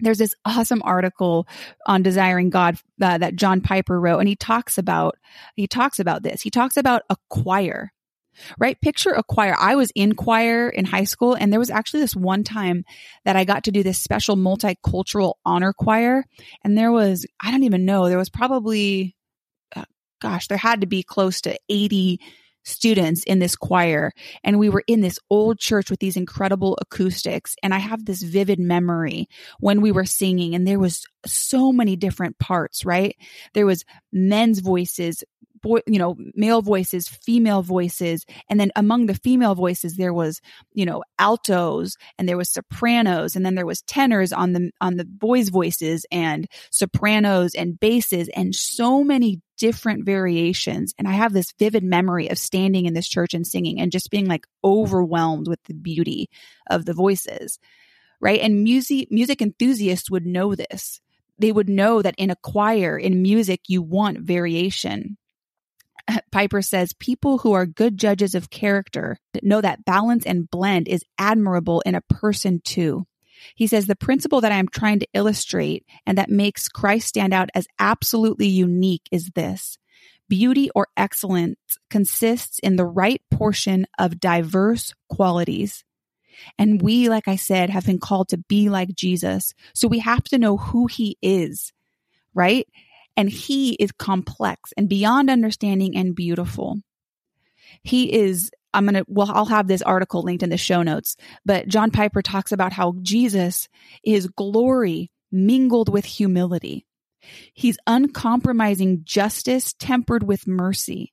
There's 0.00 0.18
this 0.18 0.34
awesome 0.44 0.82
article 0.84 1.46
on 1.86 2.02
desiring 2.02 2.50
God 2.50 2.76
uh, 3.00 3.18
that 3.18 3.36
John 3.36 3.60
Piper 3.60 4.00
wrote, 4.00 4.18
and 4.18 4.28
he 4.28 4.34
talks 4.34 4.78
about 4.78 5.16
he 5.54 5.68
talks 5.68 6.00
about 6.00 6.24
this. 6.24 6.42
He 6.42 6.50
talks 6.50 6.76
about 6.76 7.02
a 7.08 7.16
choir, 7.30 7.92
right? 8.58 8.80
Picture 8.80 9.10
a 9.10 9.22
choir. 9.22 9.54
I 9.58 9.76
was 9.76 9.92
in 9.94 10.14
choir 10.14 10.68
in 10.68 10.84
high 10.84 11.04
school, 11.04 11.34
and 11.34 11.52
there 11.52 11.60
was 11.60 11.70
actually 11.70 12.00
this 12.00 12.16
one 12.16 12.44
time 12.44 12.84
that 13.24 13.36
I 13.36 13.44
got 13.44 13.64
to 13.64 13.72
do 13.72 13.82
this 13.82 13.98
special 13.98 14.36
multicultural 14.36 15.34
honor 15.44 15.72
choir. 15.72 16.24
And 16.64 16.76
there 16.76 16.92
was, 16.92 17.26
I 17.40 17.50
don't 17.50 17.64
even 17.64 17.84
know, 17.84 18.08
there 18.08 18.18
was 18.18 18.30
probably, 18.30 19.16
uh, 19.74 19.84
gosh, 20.20 20.48
there 20.48 20.58
had 20.58 20.80
to 20.80 20.86
be 20.86 21.02
close 21.02 21.40
to 21.42 21.58
80 21.68 22.20
students 22.64 23.24
in 23.24 23.38
this 23.38 23.56
choir 23.56 24.12
and 24.44 24.58
we 24.58 24.68
were 24.68 24.84
in 24.86 25.00
this 25.00 25.18
old 25.30 25.58
church 25.58 25.90
with 25.90 25.98
these 25.98 26.16
incredible 26.16 26.78
acoustics 26.80 27.56
and 27.62 27.74
i 27.74 27.78
have 27.78 28.04
this 28.04 28.22
vivid 28.22 28.58
memory 28.58 29.28
when 29.58 29.80
we 29.80 29.90
were 29.90 30.04
singing 30.04 30.54
and 30.54 30.66
there 30.66 30.78
was 30.78 31.04
so 31.26 31.72
many 31.72 31.96
different 31.96 32.38
parts 32.38 32.84
right 32.84 33.16
there 33.54 33.66
was 33.66 33.84
men's 34.12 34.60
voices 34.60 35.24
boy, 35.62 35.80
you 35.86 35.98
know, 35.98 36.16
male 36.34 36.60
voices, 36.60 37.08
female 37.08 37.62
voices. 37.62 38.24
And 38.48 38.60
then 38.60 38.70
among 38.76 39.06
the 39.06 39.14
female 39.14 39.54
voices, 39.54 39.96
there 39.96 40.12
was, 40.12 40.40
you 40.74 40.84
know, 40.84 41.02
altos 41.18 41.96
and 42.18 42.28
there 42.28 42.36
was 42.36 42.50
sopranos 42.50 43.36
and 43.36 43.46
then 43.46 43.54
there 43.54 43.66
was 43.66 43.82
tenors 43.82 44.32
on 44.32 44.52
the, 44.52 44.70
on 44.80 44.96
the 44.96 45.04
boys' 45.04 45.48
voices 45.48 46.04
and 46.10 46.46
sopranos 46.70 47.54
and 47.54 47.78
basses 47.78 48.28
and 48.34 48.54
so 48.54 49.02
many 49.02 49.40
different 49.56 50.04
variations. 50.04 50.92
And 50.98 51.06
I 51.06 51.12
have 51.12 51.32
this 51.32 51.52
vivid 51.58 51.84
memory 51.84 52.28
of 52.28 52.38
standing 52.38 52.86
in 52.86 52.94
this 52.94 53.08
church 53.08 53.32
and 53.32 53.46
singing 53.46 53.80
and 53.80 53.92
just 53.92 54.10
being 54.10 54.26
like 54.26 54.46
overwhelmed 54.64 55.48
with 55.48 55.62
the 55.64 55.74
beauty 55.74 56.28
of 56.68 56.84
the 56.84 56.94
voices. 56.94 57.58
Right. 58.20 58.40
And 58.40 58.62
music, 58.62 59.08
music 59.10 59.42
enthusiasts 59.42 60.08
would 60.08 60.26
know 60.26 60.54
this 60.54 61.00
they 61.42 61.52
would 61.52 61.68
know 61.68 62.02
that 62.02 62.14
in 62.18 62.30
a 62.30 62.36
choir, 62.36 62.96
in 62.96 63.20
music, 63.20 63.62
you 63.66 63.82
want 63.82 64.20
variation. 64.20 65.16
Piper 66.32 66.62
says 66.62 66.92
people 66.94 67.38
who 67.38 67.52
are 67.52 67.66
good 67.66 67.98
judges 67.98 68.34
of 68.34 68.50
character 68.50 69.18
know 69.42 69.60
that 69.60 69.84
balance 69.84 70.26
and 70.26 70.50
blend 70.50 70.88
is 70.88 71.04
admirable 71.18 71.82
in 71.86 71.94
a 71.94 72.02
person 72.02 72.60
too. 72.64 73.06
He 73.56 73.66
says 73.66 73.86
the 73.86 73.96
principle 73.96 74.40
that 74.40 74.52
I'm 74.52 74.68
trying 74.68 75.00
to 75.00 75.08
illustrate 75.14 75.84
and 76.06 76.18
that 76.18 76.30
makes 76.30 76.68
Christ 76.68 77.08
stand 77.08 77.34
out 77.34 77.50
as 77.54 77.66
absolutely 77.78 78.46
unique 78.46 79.08
is 79.10 79.30
this. 79.34 79.78
Beauty 80.28 80.70
or 80.74 80.88
excellence 80.96 81.58
consists 81.90 82.58
in 82.60 82.76
the 82.76 82.86
right 82.86 83.20
portion 83.30 83.86
of 83.98 84.20
diverse 84.20 84.94
qualities. 85.10 85.84
And 86.58 86.80
we, 86.80 87.08
like 87.08 87.28
I 87.28 87.36
said, 87.36 87.70
have 87.70 87.84
been 87.84 87.98
called 87.98 88.28
to 88.28 88.38
be 88.38 88.68
like 88.68 88.94
Jesus. 88.94 89.52
So 89.74 89.88
we 89.88 89.98
have 89.98 90.24
to 90.24 90.38
know 90.38 90.56
who 90.56 90.86
he 90.86 91.18
is, 91.20 91.72
right? 92.34 92.66
And 93.16 93.28
he 93.28 93.74
is 93.74 93.92
complex 93.92 94.72
and 94.76 94.88
beyond 94.88 95.30
understanding 95.30 95.96
and 95.96 96.14
beautiful. 96.14 96.78
He 97.82 98.12
is, 98.12 98.50
I'm 98.72 98.84
going 98.86 98.94
to, 98.94 99.04
well, 99.08 99.30
I'll 99.32 99.46
have 99.46 99.68
this 99.68 99.82
article 99.82 100.22
linked 100.22 100.42
in 100.42 100.50
the 100.50 100.56
show 100.56 100.82
notes, 100.82 101.16
but 101.44 101.68
John 101.68 101.90
Piper 101.90 102.22
talks 102.22 102.52
about 102.52 102.72
how 102.72 102.94
Jesus 103.02 103.68
is 104.04 104.28
glory 104.28 105.10
mingled 105.30 105.88
with 105.88 106.04
humility. 106.04 106.86
He's 107.54 107.78
uncompromising 107.86 109.02
justice 109.04 109.74
tempered 109.78 110.22
with 110.22 110.46
mercy. 110.46 111.12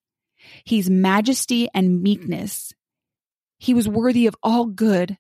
He's 0.64 0.90
majesty 0.90 1.68
and 1.74 2.02
meekness. 2.02 2.74
He 3.58 3.74
was 3.74 3.88
worthy 3.88 4.26
of 4.28 4.36
all 4.42 4.66
good, 4.66 5.18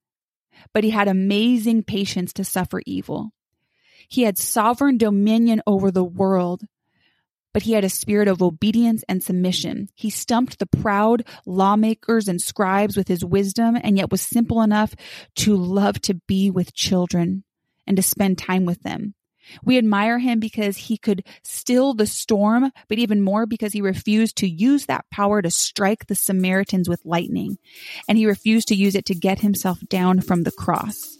but 0.74 0.84
he 0.84 0.90
had 0.90 1.08
amazing 1.08 1.84
patience 1.84 2.34
to 2.34 2.44
suffer 2.44 2.82
evil. 2.86 3.32
He 4.10 4.24
had 4.24 4.38
sovereign 4.38 4.98
dominion 4.98 5.62
over 5.68 5.92
the 5.92 6.04
world, 6.04 6.64
but 7.54 7.64
he 7.64 7.74
had 7.74 7.84
a 7.84 7.90
spirit 7.90 8.28
of 8.28 8.42
obedience 8.42 9.04
and 9.08 9.24
submission. 9.24 9.90
He 9.96 10.10
stumped 10.10 10.58
the 10.58 10.66
proud 10.66 11.26
lawmakers 11.46 12.28
and 12.28 12.42
scribes 12.42 12.98
with 12.98 13.08
his 13.08 13.24
wisdom, 13.24 13.78
and 13.82 13.98
yet 13.98 14.12
was 14.12 14.22
simple 14.22 14.62
enough 14.62 14.96
to 15.38 15.56
love 15.56 16.02
to 16.02 16.16
be 16.16 16.50
with 16.50 16.74
children 16.74 17.44
and 17.86 17.96
to 17.98 18.04
spend 18.04 18.40
time 18.40 18.66
with 18.66 18.82
them. 18.82 19.14
We 19.64 19.78
admire 19.78 20.20
him 20.20 20.40
because 20.40 20.78
he 20.78 20.98
could 20.98 21.24
still 21.44 21.94
the 21.94 22.08
storm, 22.08 22.72
but 22.88 22.98
even 22.98 23.22
more 23.22 23.46
because 23.46 23.74
he 23.74 23.82
refused 23.82 24.38
to 24.38 24.50
use 24.50 24.86
that 24.88 25.06
power 25.12 25.42
to 25.42 25.52
strike 25.52 26.08
the 26.08 26.16
Samaritans 26.16 26.90
with 26.90 27.06
lightning. 27.06 27.58
And 28.08 28.18
he 28.18 28.26
refused 28.26 28.68
to 28.70 28.76
use 28.76 28.96
it 28.96 29.06
to 29.06 29.16
get 29.16 29.40
himself 29.40 29.80
down 29.88 30.22
from 30.22 30.44
the 30.44 30.52
cross. 30.52 31.19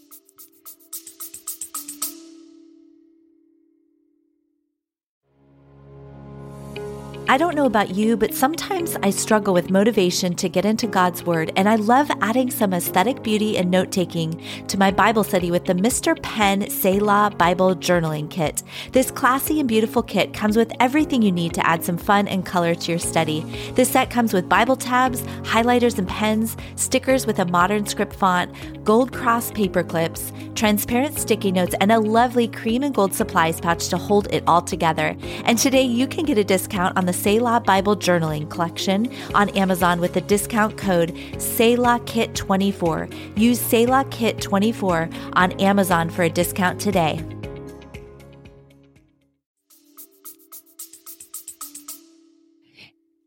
I 7.30 7.36
don't 7.36 7.54
know 7.54 7.66
about 7.66 7.94
you, 7.94 8.16
but 8.16 8.34
sometimes 8.34 8.96
I 9.04 9.10
struggle 9.10 9.54
with 9.54 9.70
motivation 9.70 10.34
to 10.34 10.48
get 10.48 10.64
into 10.64 10.88
God's 10.88 11.22
Word, 11.22 11.52
and 11.54 11.68
I 11.68 11.76
love 11.76 12.10
adding 12.20 12.50
some 12.50 12.74
aesthetic 12.74 13.22
beauty 13.22 13.56
and 13.56 13.70
note 13.70 13.92
taking 13.92 14.42
to 14.66 14.76
my 14.76 14.90
Bible 14.90 15.22
study 15.22 15.52
with 15.52 15.64
the 15.64 15.74
Mr. 15.74 16.20
Pen 16.24 16.68
Selah 16.68 17.32
Bible 17.38 17.76
Journaling 17.76 18.28
Kit. 18.28 18.64
This 18.90 19.12
classy 19.12 19.60
and 19.60 19.68
beautiful 19.68 20.02
kit 20.02 20.34
comes 20.34 20.56
with 20.56 20.72
everything 20.80 21.22
you 21.22 21.30
need 21.30 21.54
to 21.54 21.64
add 21.64 21.84
some 21.84 21.96
fun 21.96 22.26
and 22.26 22.44
color 22.44 22.74
to 22.74 22.90
your 22.90 22.98
study. 22.98 23.42
This 23.76 23.90
set 23.90 24.10
comes 24.10 24.32
with 24.32 24.48
Bible 24.48 24.74
tabs, 24.74 25.22
highlighters 25.42 25.98
and 25.98 26.08
pens, 26.08 26.56
stickers 26.74 27.28
with 27.28 27.38
a 27.38 27.44
modern 27.44 27.86
script 27.86 28.16
font, 28.16 28.52
gold 28.84 29.12
cross 29.12 29.52
paper 29.52 29.84
clips, 29.84 30.32
transparent 30.56 31.16
sticky 31.16 31.52
notes, 31.52 31.76
and 31.80 31.92
a 31.92 32.00
lovely 32.00 32.48
cream 32.48 32.82
and 32.82 32.92
gold 32.92 33.14
supplies 33.14 33.60
pouch 33.60 33.86
to 33.86 33.96
hold 33.96 34.26
it 34.32 34.42
all 34.48 34.62
together. 34.62 35.16
And 35.44 35.56
today 35.56 35.84
you 35.84 36.08
can 36.08 36.24
get 36.24 36.36
a 36.36 36.42
discount 36.42 36.98
on 36.98 37.06
the 37.06 37.19
Selah 37.22 37.60
Bible 37.60 37.96
Journaling 37.96 38.48
Collection 38.48 39.14
on 39.34 39.50
Amazon 39.50 40.00
with 40.00 40.14
the 40.14 40.22
discount 40.22 40.78
code 40.78 41.10
SELAHKIT24. 41.34 43.38
Use 43.38 43.60
SELAHKIT24 43.60 45.30
on 45.34 45.52
Amazon 45.60 46.08
for 46.08 46.22
a 46.22 46.30
discount 46.30 46.80
today. 46.80 47.22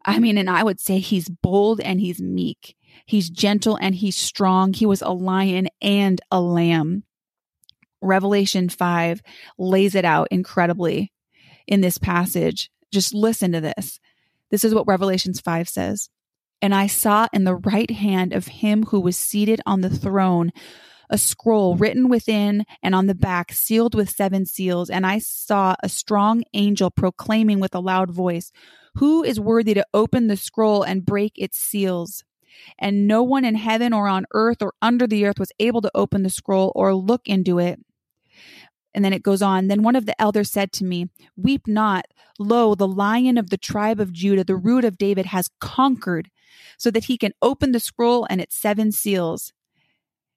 I 0.04 0.18
mean, 0.18 0.40
and 0.40 0.50
I 0.50 0.64
would 0.64 0.80
say 0.80 0.98
he's 0.98 1.30
bold 1.30 1.80
and 1.80 2.02
he's 2.02 2.20
meek. 2.20 2.76
He's 3.06 3.30
gentle 3.30 3.78
and 3.80 3.94
he's 3.94 4.18
strong. 4.18 4.74
He 4.74 4.88
was 4.88 5.04
a 5.04 5.12
lion 5.12 5.70
and 5.84 6.20
a 6.32 6.42
lamb. 6.42 7.04
Revelation 8.02 8.70
5 8.70 9.22
lays 9.60 9.94
it 9.94 10.04
out 10.04 10.30
incredibly 10.32 11.14
in 11.68 11.82
this 11.82 12.00
passage. 12.00 12.72
Just 12.94 13.14
listen 13.14 13.52
to 13.52 13.62
this. 13.62 14.00
This 14.52 14.64
is 14.64 14.74
what 14.74 14.88
Revelations 14.88 15.42
5 15.42 15.68
says. 15.68 16.10
And 16.62 16.74
I 16.74 16.88
saw 16.88 17.28
in 17.34 17.44
the 17.44 17.56
right 17.56 17.92
hand 17.92 18.34
of 18.34 18.48
him 18.48 18.84
who 18.84 19.02
was 19.02 19.18
seated 19.18 19.60
on 19.66 19.82
the 19.82 19.90
throne 19.90 20.52
a 21.10 21.18
scroll 21.18 21.76
written 21.76 22.10
within 22.10 22.66
and 22.82 22.96
on 22.96 23.08
the 23.08 23.16
back, 23.16 23.52
sealed 23.52 23.94
with 23.94 24.10
seven 24.10 24.46
seals. 24.46 24.90
And 24.90 25.06
I 25.06 25.20
saw 25.20 25.76
a 25.84 25.90
strong 25.90 26.44
angel 26.54 26.90
proclaiming 26.90 27.60
with 27.60 27.76
a 27.76 27.80
loud 27.80 28.10
voice, 28.10 28.52
Who 28.96 29.24
is 29.24 29.40
worthy 29.40 29.74
to 29.74 29.86
open 29.94 30.28
the 30.28 30.38
scroll 30.38 30.84
and 30.84 31.06
break 31.06 31.34
its 31.36 31.58
seals? 31.58 32.24
And 32.80 33.08
no 33.08 33.24
one 33.24 33.46
in 33.46 33.56
heaven 33.56 33.94
or 33.94 34.08
on 34.08 34.26
earth 34.34 34.62
or 34.62 34.74
under 34.82 35.06
the 35.06 35.26
earth 35.26 35.40
was 35.40 35.52
able 35.60 35.82
to 35.82 35.92
open 35.94 36.24
the 36.24 36.30
scroll 36.30 36.72
or 36.76 36.96
look 36.96 37.28
into 37.28 37.60
it. 37.60 37.80
And 38.94 39.04
then 39.04 39.14
it 39.14 39.24
goes 39.24 39.42
on. 39.42 39.68
Then 39.68 39.84
one 39.84 39.96
of 39.96 40.06
the 40.06 40.20
elders 40.22 40.52
said 40.52 40.72
to 40.74 40.86
me, 40.86 41.10
Weep 41.36 41.68
not. 41.68 42.06
Lo, 42.40 42.76
the 42.76 42.88
lion 42.88 43.38
of 43.38 43.50
the 43.50 43.58
tribe 43.58 44.00
of 44.00 44.12
Judah, 44.12 44.44
the 44.44 44.56
root 44.56 44.86
of 44.86 44.98
David, 44.98 45.28
has 45.28 45.50
conquered 45.60 46.30
so 46.78 46.92
that 46.92 47.06
he 47.06 47.18
can 47.18 47.34
open 47.42 47.72
the 47.72 47.80
scroll 47.80 48.26
and 48.30 48.42
its 48.42 48.56
seven 48.56 48.92
seals. 48.92 49.54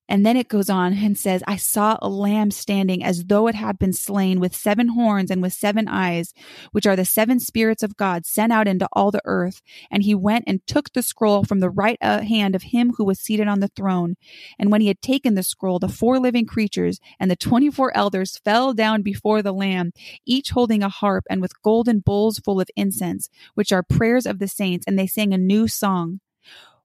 And 0.09 0.25
then 0.25 0.37
it 0.37 0.49
goes 0.49 0.71
on 0.71 0.95
and 0.95 1.19
says, 1.19 1.43
I 1.47 1.57
saw 1.57 1.99
a 2.01 2.09
lamb 2.09 2.51
standing 2.51 3.03
as 3.03 3.25
though 3.25 3.49
it 3.49 3.55
had 3.55 3.79
been 3.79 3.93
slain 3.93 4.39
with 4.39 4.55
seven 4.55 4.89
horns 4.89 5.31
and 5.31 5.43
with 5.43 5.53
seven 5.53 5.89
eyes, 5.89 6.33
which 6.73 6.87
are 6.87 6.97
the 6.97 7.05
seven 7.05 7.41
spirits 7.41 7.83
of 7.83 7.97
God 7.97 8.25
sent 8.25 8.53
out 8.53 8.69
into 8.69 8.89
all 8.93 9.11
the 9.11 9.23
earth. 9.25 9.63
And 9.91 10.03
he 10.03 10.15
went 10.15 10.45
and 10.47 10.65
took 10.67 10.93
the 10.93 11.03
scroll 11.03 11.45
from 11.45 11.61
the 11.61 11.71
right 11.71 11.99
uh, 12.01 12.21
hand 12.23 12.55
of 12.55 12.63
him 12.63 12.93
who 12.97 13.05
was 13.05 13.19
seated 13.19 13.49
on 13.49 13.61
the 13.61 13.69
throne. 13.69 14.17
And 14.59 14.71
when 14.71 14.81
he 14.81 14.89
had 14.89 15.03
taken 15.03 15.35
the 15.35 15.43
scroll, 15.43 15.79
the 15.79 15.89
four 15.89 16.21
living 16.21 16.47
creatures 16.47 17.01
and 17.19 17.31
the 17.31 17.37
24 17.37 17.97
elders 17.97 18.39
fell 18.39 18.75
down 18.75 19.03
before 19.03 19.43
the 19.43 19.53
lamb, 19.53 19.93
each 20.25 20.51
holding 20.51 20.83
a 20.83 20.89
harp 20.89 21.25
and 21.29 21.41
with 21.41 21.61
golden 21.63 21.99
bowls 21.99 22.39
full 22.39 22.61
of 22.61 22.71
incense, 22.77 23.29
which 23.55 23.73
are 23.73 23.83
prayers 23.83 24.27
of 24.27 24.39
the 24.39 24.49
saints. 24.49 24.85
And 24.87 24.99
they 24.99 25.07
sang 25.07 25.35
a 25.35 25.39
new 25.39 25.67
song. 25.67 26.21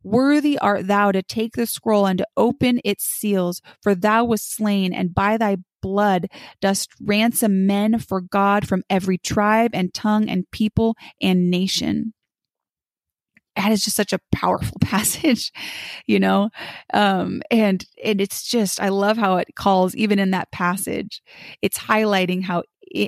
Worthy 0.03 0.57
art 0.59 0.87
thou 0.87 1.11
to 1.11 1.21
take 1.21 1.53
the 1.53 1.65
scroll 1.67 2.05
and 2.05 2.17
to 2.19 2.27
open 2.35 2.79
its 2.83 3.03
seals, 3.03 3.61
for 3.81 3.93
thou 3.95 4.25
wast 4.25 4.53
slain, 4.53 4.93
and 4.93 5.13
by 5.13 5.37
thy 5.37 5.57
blood 5.81 6.27
dost 6.61 6.89
ransom 7.01 7.65
men 7.65 7.99
for 7.99 8.21
God 8.21 8.67
from 8.67 8.83
every 8.89 9.17
tribe 9.17 9.71
and 9.73 9.93
tongue 9.93 10.29
and 10.29 10.49
people 10.51 10.95
and 11.21 11.49
nation. 11.49 12.13
That 13.55 13.71
is 13.71 13.83
just 13.83 13.97
such 13.97 14.13
a 14.13 14.19
powerful 14.31 14.77
passage, 14.81 15.51
you 16.07 16.19
know? 16.19 16.49
Um, 16.93 17.41
and, 17.51 17.85
and 18.03 18.21
it's 18.21 18.49
just, 18.49 18.79
I 18.79 18.89
love 18.89 19.17
how 19.17 19.37
it 19.37 19.55
calls, 19.55 19.95
even 19.95 20.19
in 20.19 20.31
that 20.31 20.51
passage, 20.51 21.21
it's 21.61 21.77
highlighting 21.77 22.43
how 22.43 22.63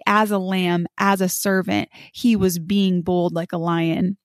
as 0.07 0.31
a 0.31 0.37
lamb, 0.37 0.87
as 0.97 1.21
a 1.21 1.29
servant, 1.29 1.89
he 2.13 2.35
was 2.35 2.59
being 2.59 3.01
bold 3.01 3.33
like 3.33 3.51
a 3.51 3.57
lion 3.57 4.17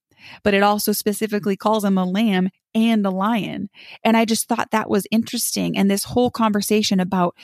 but 0.42 0.54
it 0.54 0.62
also 0.62 0.92
specifically 0.92 1.54
mm-hmm. 1.54 1.68
calls 1.68 1.84
him 1.84 1.98
a 1.98 2.04
lamb 2.04 2.50
and 2.74 3.04
a 3.04 3.10
lion. 3.10 3.70
And 4.04 4.16
I 4.16 4.24
just 4.24 4.48
thought 4.48 4.70
that 4.70 4.90
was 4.90 5.06
interesting. 5.10 5.76
And 5.76 5.90
this 5.90 6.04
whole 6.04 6.30
conversation 6.30 7.00
about, 7.00 7.34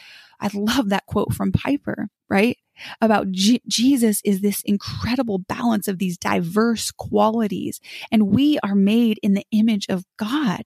I 0.40 0.50
love 0.52 0.90
that 0.90 1.06
quote 1.06 1.32
from 1.32 1.52
Piper, 1.52 2.08
right? 2.28 2.58
About 3.00 3.30
G- 3.30 3.62
Jesus 3.68 4.20
is 4.24 4.40
this 4.40 4.62
incredible 4.64 5.38
balance 5.38 5.88
of 5.88 5.98
these 5.98 6.18
diverse 6.18 6.90
qualities. 6.90 7.80
And 8.10 8.28
we 8.28 8.58
are 8.62 8.74
made 8.74 9.18
in 9.22 9.34
the 9.34 9.46
image 9.52 9.86
of 9.88 10.04
God. 10.16 10.64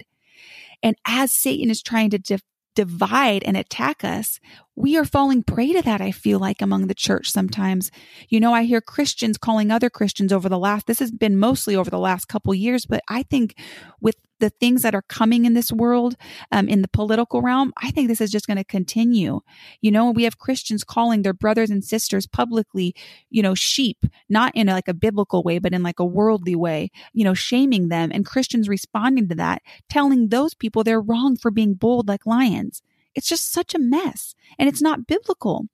And 0.83 0.97
as 1.07 1.33
Satan 1.33 1.71
is 1.71 1.83
trying 1.83 2.11
to 2.11 2.41
divide 2.75 3.43
and 3.43 3.57
attack 3.57 4.05
us, 4.05 4.39
we 4.79 4.97
are 4.97 5.05
falling 5.05 5.43
prey 5.43 5.73
to 5.73 5.83
that, 5.83 6.01
I 6.01 6.13
feel 6.13 6.39
like, 6.39 6.63
among 6.63 6.87
the 6.87 6.95
church 6.95 7.33
sometimes. 7.33 7.91
You 8.29 8.39
know, 8.39 8.55
I 8.55 8.63
hear 8.63 8.81
Christians 8.81 9.37
calling 9.37 9.73
other 9.73 9.91
Christians 9.91 10.33
over 10.33 10.49
the 10.49 10.59
last, 10.59 10.87
this 10.87 11.01
has 11.01 11.11
been 11.11 11.37
mostly 11.37 11.75
over 11.75 11.91
the 11.91 11.99
last 11.99 12.27
couple 12.27 12.55
years, 12.55 12.87
but 12.87 13.03
I 13.09 13.25
think 13.25 13.57
with 14.01 14.15
the 14.39 14.51
things 14.51 14.83
that 14.83 14.95
are 14.95 15.03
coming 15.03 15.45
in 15.45 15.55
this 15.55 15.73
world, 15.73 16.15
um, 16.53 16.69
in 16.69 16.83
the 16.83 16.87
political 16.89 17.43
realm, 17.43 17.73
I 17.83 17.91
think 17.91 18.07
this 18.07 18.21
is 18.21 18.31
just 18.31 18.47
going 18.47 18.57
to 18.57 18.63
continue. 18.63 19.41
You 19.81 19.91
know, 19.91 20.13
we 20.13 20.23
have 20.23 20.39
Christians 20.39 20.85
calling 20.85 21.23
their 21.23 21.33
brothers 21.33 21.71
and 21.71 21.85
sisters 21.85 22.29
publicly, 22.29 22.95
you 23.31 23.43
know, 23.43 23.57
sheep, 23.57 24.05
not 24.29 24.53
in 24.55 24.69
a, 24.69 24.75
like 24.75 24.87
a 24.87 24.95
biblical 24.95 25.43
way, 25.43 25.59
but 25.59 25.75
in 25.75 25.83
like 25.83 25.99
a 25.99 26.05
worldly 26.05 26.55
way, 26.55 26.93
you 27.13 27.25
know, 27.25 27.35
shaming 27.35 27.89
them 27.89 28.11
and 28.15 28.25
Christians 28.25 28.69
responding 28.69 29.29
to 29.29 29.35
that, 29.35 29.61
telling 29.91 30.29
those 30.29 30.55
people 30.55 30.85
they're 30.85 31.01
wrong 31.01 31.37
for 31.37 31.51
being 31.51 31.75
bold 31.75 32.07
like 32.07 32.25
lions. 32.25 32.81
It's 33.19 33.29
just 33.29 33.51
such 33.51 33.75
a 33.75 33.81
mess 33.81 34.37
and 34.61 34.69
it's 34.69 34.81
not 34.81 35.09
biblical. 35.09 35.67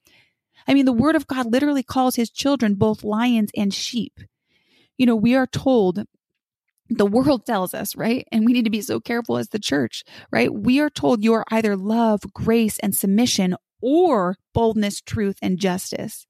I 0.66 0.72
mean, 0.72 0.86
the 0.86 0.94
word 0.94 1.14
of 1.14 1.26
God 1.26 1.44
literally 1.44 1.82
calls 1.82 2.16
his 2.16 2.30
children 2.30 2.74
both 2.74 3.04
lions 3.04 3.50
and 3.54 3.72
sheep. 3.72 4.18
You 4.96 5.04
know, 5.04 5.14
we 5.14 5.34
are 5.34 5.46
told 5.46 6.04
the 6.88 7.04
world 7.04 7.44
tells 7.44 7.74
us, 7.74 7.94
right? 7.96 8.26
And 8.32 8.46
we 8.46 8.54
need 8.54 8.64
to 8.64 8.70
be 8.70 8.80
so 8.80 8.98
careful 8.98 9.36
as 9.36 9.48
the 9.48 9.58
church, 9.58 10.04
right? 10.30 10.52
We 10.52 10.80
are 10.80 10.88
told 10.88 11.22
you 11.22 11.34
are 11.34 11.44
either 11.50 11.76
love, 11.76 12.20
grace, 12.32 12.78
and 12.78 12.94
submission 12.94 13.56
or 13.82 14.38
boldness, 14.54 15.02
truth, 15.02 15.36
and 15.42 15.58
justice. 15.58 16.26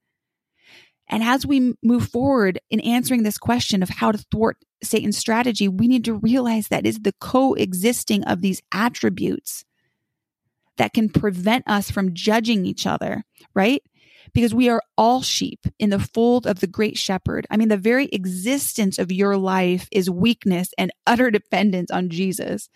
And 1.06 1.23
as 1.23 1.47
we 1.47 1.75
move 1.80 2.09
forward 2.09 2.59
in 2.71 2.80
answering 2.80 3.23
this 3.23 3.38
question 3.38 3.85
of 3.85 3.88
how 3.88 4.11
to 4.11 4.18
thwart 4.33 4.56
Satan's 4.83 5.18
strategy, 5.18 5.68
we 5.68 5.87
need 5.87 6.04
to 6.06 6.14
realize 6.14 6.68
that 6.68 6.87
is 6.87 6.99
the 6.99 7.14
coexisting 7.21 8.25
of 8.25 8.40
these 8.40 8.62
attributes 8.73 9.64
that 10.76 10.92
can 10.92 11.08
prevent 11.08 11.64
us 11.68 11.90
from 11.90 12.14
judging 12.14 12.66
each 12.66 12.86
other, 12.86 13.24
right? 13.54 13.82
Because 14.32 14.54
we 14.54 14.68
are 14.68 14.82
all 14.98 15.22
sheep 15.22 15.66
in 15.78 15.90
the 15.90 15.98
fold 15.98 16.46
of 16.46 16.60
the 16.60 16.66
great 16.66 16.98
shepherd. 16.98 17.46
I 17.50 17.56
mean, 17.56 17.68
the 17.68 17.76
very 17.76 18.06
existence 18.06 18.98
of 18.98 19.12
your 19.12 19.36
life 19.36 19.88
is 19.92 20.10
weakness 20.10 20.70
and 20.76 20.90
utter 21.06 21.30
dependence 21.30 21.90
on 21.90 22.10
Jesus. 22.10 22.68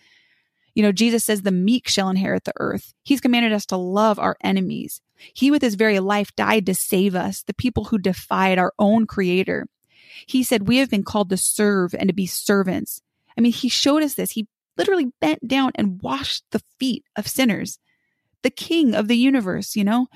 You 0.75 0.83
know, 0.83 0.91
Jesus 0.91 1.25
says 1.25 1.41
the 1.41 1.51
meek 1.51 1.87
shall 1.87 2.09
inherit 2.09 2.45
the 2.45 2.53
earth. 2.57 2.93
He's 3.03 3.19
commanded 3.21 3.51
us 3.51 3.65
to 3.67 3.77
love 3.77 4.19
our 4.19 4.37
enemies. 4.41 5.01
He, 5.33 5.51
with 5.51 5.61
his 5.61 5.75
very 5.75 5.99
life, 5.99 6.33
died 6.35 6.65
to 6.67 6.75
save 6.75 7.15
us, 7.15 7.43
the 7.43 7.53
people 7.53 7.85
who 7.85 7.97
defied 7.97 8.57
our 8.57 8.73
own 8.79 9.05
creator. 9.05 9.67
He 10.25 10.43
said, 10.43 10.67
We 10.67 10.77
have 10.77 10.89
been 10.89 11.03
called 11.03 11.29
to 11.31 11.37
serve 11.37 11.93
and 11.93 12.07
to 12.07 12.13
be 12.13 12.25
servants. 12.25 13.01
I 13.37 13.41
mean, 13.41 13.51
he 13.51 13.67
showed 13.67 14.03
us 14.03 14.13
this. 14.13 14.31
He 14.31 14.47
literally 14.77 15.11
bent 15.19 15.45
down 15.45 15.71
and 15.75 16.01
washed 16.01 16.45
the 16.51 16.61
feet 16.79 17.03
of 17.17 17.27
sinners 17.27 17.79
the 18.43 18.49
king 18.49 18.95
of 18.95 19.07
the 19.07 19.17
universe, 19.17 19.75
you 19.75 19.83
know? 19.83 20.07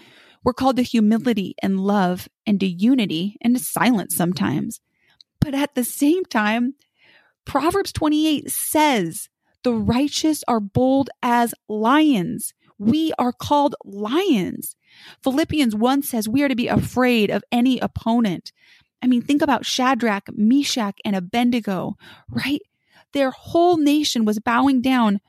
We're 0.43 0.53
called 0.53 0.75
to 0.75 0.83
humility 0.83 1.55
and 1.63 1.79
love 1.79 2.27
and 2.45 2.59
to 2.59 2.65
unity 2.65 3.37
and 3.41 3.55
to 3.55 3.63
silence 3.63 4.15
sometimes. 4.15 4.81
But 5.39 5.53
at 5.53 5.75
the 5.75 5.83
same 5.83 6.25
time, 6.25 6.75
Proverbs 7.45 7.91
28 7.91 8.49
says, 8.51 9.29
the 9.63 9.73
righteous 9.73 10.43
are 10.47 10.59
bold 10.59 11.09
as 11.21 11.53
lions. 11.69 12.53
We 12.77 13.13
are 13.17 13.31
called 13.31 13.75
lions. 13.85 14.75
Philippians 15.23 15.75
1 15.75 16.03
says 16.03 16.27
we 16.27 16.43
are 16.43 16.49
to 16.49 16.55
be 16.55 16.67
afraid 16.67 17.31
of 17.31 17.43
any 17.51 17.79
opponent. 17.79 18.51
I 19.01 19.07
mean, 19.07 19.21
think 19.21 19.41
about 19.41 19.65
Shadrach, 19.65 20.29
Meshach, 20.33 20.99
and 21.03 21.15
Abednego, 21.15 21.97
right? 22.29 22.61
Their 23.13 23.31
whole 23.31 23.77
nation 23.77 24.25
was 24.25 24.39
bowing 24.39 24.81
down, 24.81 25.19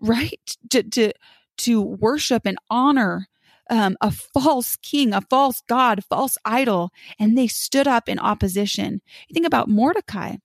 right? 0.00 0.56
To, 0.70 0.82
to, 0.82 1.12
to 1.58 1.80
worship 1.80 2.42
and 2.44 2.58
honor 2.70 3.28
um, 3.70 3.96
a 4.00 4.10
false 4.10 4.76
king, 4.76 5.12
a 5.12 5.20
false 5.20 5.62
god, 5.68 6.04
false 6.04 6.38
idol, 6.44 6.90
and 7.18 7.36
they 7.36 7.46
stood 7.46 7.86
up 7.86 8.08
in 8.08 8.18
opposition. 8.18 9.02
You 9.28 9.34
think 9.34 9.46
about 9.46 9.68
Mordecai. 9.68 10.36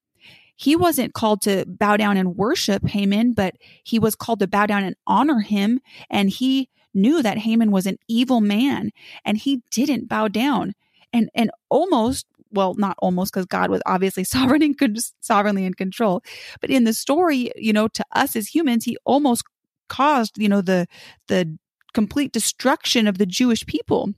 He 0.55 0.75
wasn't 0.75 1.13
called 1.13 1.41
to 1.43 1.65
bow 1.65 1.97
down 1.97 2.17
and 2.17 2.35
worship 2.35 2.87
Haman, 2.87 3.33
but 3.33 3.55
he 3.83 3.97
was 3.97 4.15
called 4.15 4.39
to 4.39 4.47
bow 4.47 4.65
down 4.65 4.83
and 4.83 4.95
honor 5.07 5.39
him. 5.39 5.79
And 6.09 6.29
he 6.29 6.69
knew 6.93 7.23
that 7.23 7.39
Haman 7.39 7.71
was 7.71 7.85
an 7.85 7.97
evil 8.07 8.39
man, 8.39 8.91
and 9.25 9.37
he 9.37 9.63
didn't 9.71 10.07
bow 10.07 10.27
down. 10.27 10.73
And 11.11 11.29
and 11.33 11.51
almost 11.69 12.25
well, 12.53 12.75
not 12.75 12.95
almost 12.99 13.33
because 13.33 13.47
God 13.47 13.69
was 13.69 13.81
obviously 13.85 14.23
sovereign 14.23 14.61
and 14.61 14.99
sovereignly 15.19 15.65
in 15.65 15.73
control. 15.73 16.23
But 16.61 16.69
in 16.69 16.83
the 16.83 16.93
story, 16.93 17.51
you 17.55 17.73
know, 17.73 17.87
to 17.89 18.05
us 18.13 18.35
as 18.35 18.47
humans, 18.47 18.85
he 18.85 18.97
almost 19.05 19.43
caused, 19.89 20.37
you 20.37 20.49
know, 20.49 20.61
the 20.61 20.87
the 21.27 21.57
complete 21.93 22.31
destruction 22.31 23.07
of 23.07 23.17
the 23.17 23.25
Jewish 23.25 23.65
people 23.65 24.13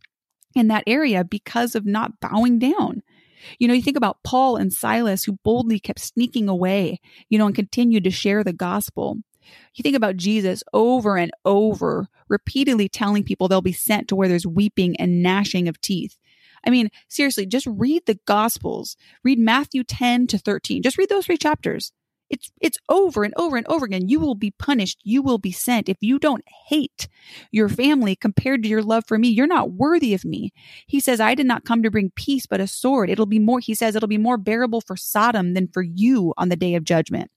in 0.56 0.68
that 0.70 0.84
area 0.88 1.24
because 1.24 1.76
of 1.76 1.86
not 1.86 2.20
bowing 2.22 2.58
down. 2.58 3.04
You 3.60 3.68
know, 3.68 3.74
you 3.74 3.82
think 3.82 3.98
about 3.98 4.24
Paul 4.24 4.56
and 4.56 4.74
Silas 4.74 5.24
who 5.24 5.38
boldly 5.44 5.80
kept 5.80 6.00
sneaking 6.00 6.48
away, 6.48 7.00
you 7.30 7.38
know, 7.38 7.46
and 7.46 7.56
continued 7.56 8.06
to 8.06 8.12
share 8.12 8.44
the 8.44 8.54
gospel. 8.54 9.18
You 9.76 9.84
think 9.84 9.96
about 9.96 10.18
Jesus 10.18 10.64
over 10.74 11.18
and 11.18 11.32
over, 11.44 12.08
repeatedly 12.30 12.90
telling 12.90 13.24
people 13.24 13.48
they'll 13.48 13.62
be 13.62 13.74
sent 13.74 14.08
to 14.08 14.16
where 14.16 14.28
there's 14.28 14.48
weeping 14.48 14.96
and 14.98 15.22
gnashing 15.22 15.68
of 15.68 15.80
teeth. 15.82 16.18
I 16.66 16.72
mean, 16.72 16.90
seriously, 17.08 17.46
just 17.46 17.68
read 17.68 18.04
the 18.08 18.18
gospels. 18.26 18.98
Read 19.24 19.38
Matthew 19.38 19.84
10 19.84 20.26
to 20.28 20.40
13. 20.40 20.82
Just 20.82 20.98
read 20.98 21.10
those 21.10 21.28
three 21.28 21.38
chapters. 21.38 21.92
It's 22.30 22.52
it's 22.60 22.78
over 22.90 23.24
and 23.24 23.34
over 23.38 23.56
and 23.56 23.68
over 23.68 23.86
again. 23.86 24.08
You 24.10 24.20
will 24.20 24.36
be 24.36 24.52
punished. 24.52 25.00
You 25.04 25.22
will 25.22 25.38
be 25.38 25.52
sent. 25.52 25.90
If 25.90 25.98
you 26.02 26.18
don't 26.18 26.44
hate 26.68 27.08
your 27.52 27.70
family 27.70 28.16
compared 28.16 28.64
to 28.64 28.70
your 28.70 28.82
love 28.82 29.06
for 29.08 29.18
me, 29.18 29.28
you're 29.28 29.48
not 29.48 29.72
worthy 29.72 30.14
of 30.14 30.26
me. 30.26 30.52
He 30.88 31.00
says, 31.00 31.20
I 31.20 31.36
did 31.36 31.46
not 31.46 31.66
come 31.66 31.84
to 31.84 31.92
bring 31.92 32.12
peace, 32.16 32.46
but 32.46 32.60
a 32.60 32.68
sword. 32.68 33.10
It'll 33.10 33.26
be 33.26 33.40
more, 33.40 33.60
he 33.60 33.76
says, 33.76 33.96
it'll 33.96 34.08
be 34.08 34.18
more 34.18 34.38
bearable 34.38 34.82
for 34.82 34.98
Sodom 34.98 35.54
than 35.54 35.68
for 35.68 35.84
you 35.84 36.34
on 36.38 36.50
the 36.50 36.56
day 36.56 36.76
of 36.76 36.84
judgment. 36.84 37.30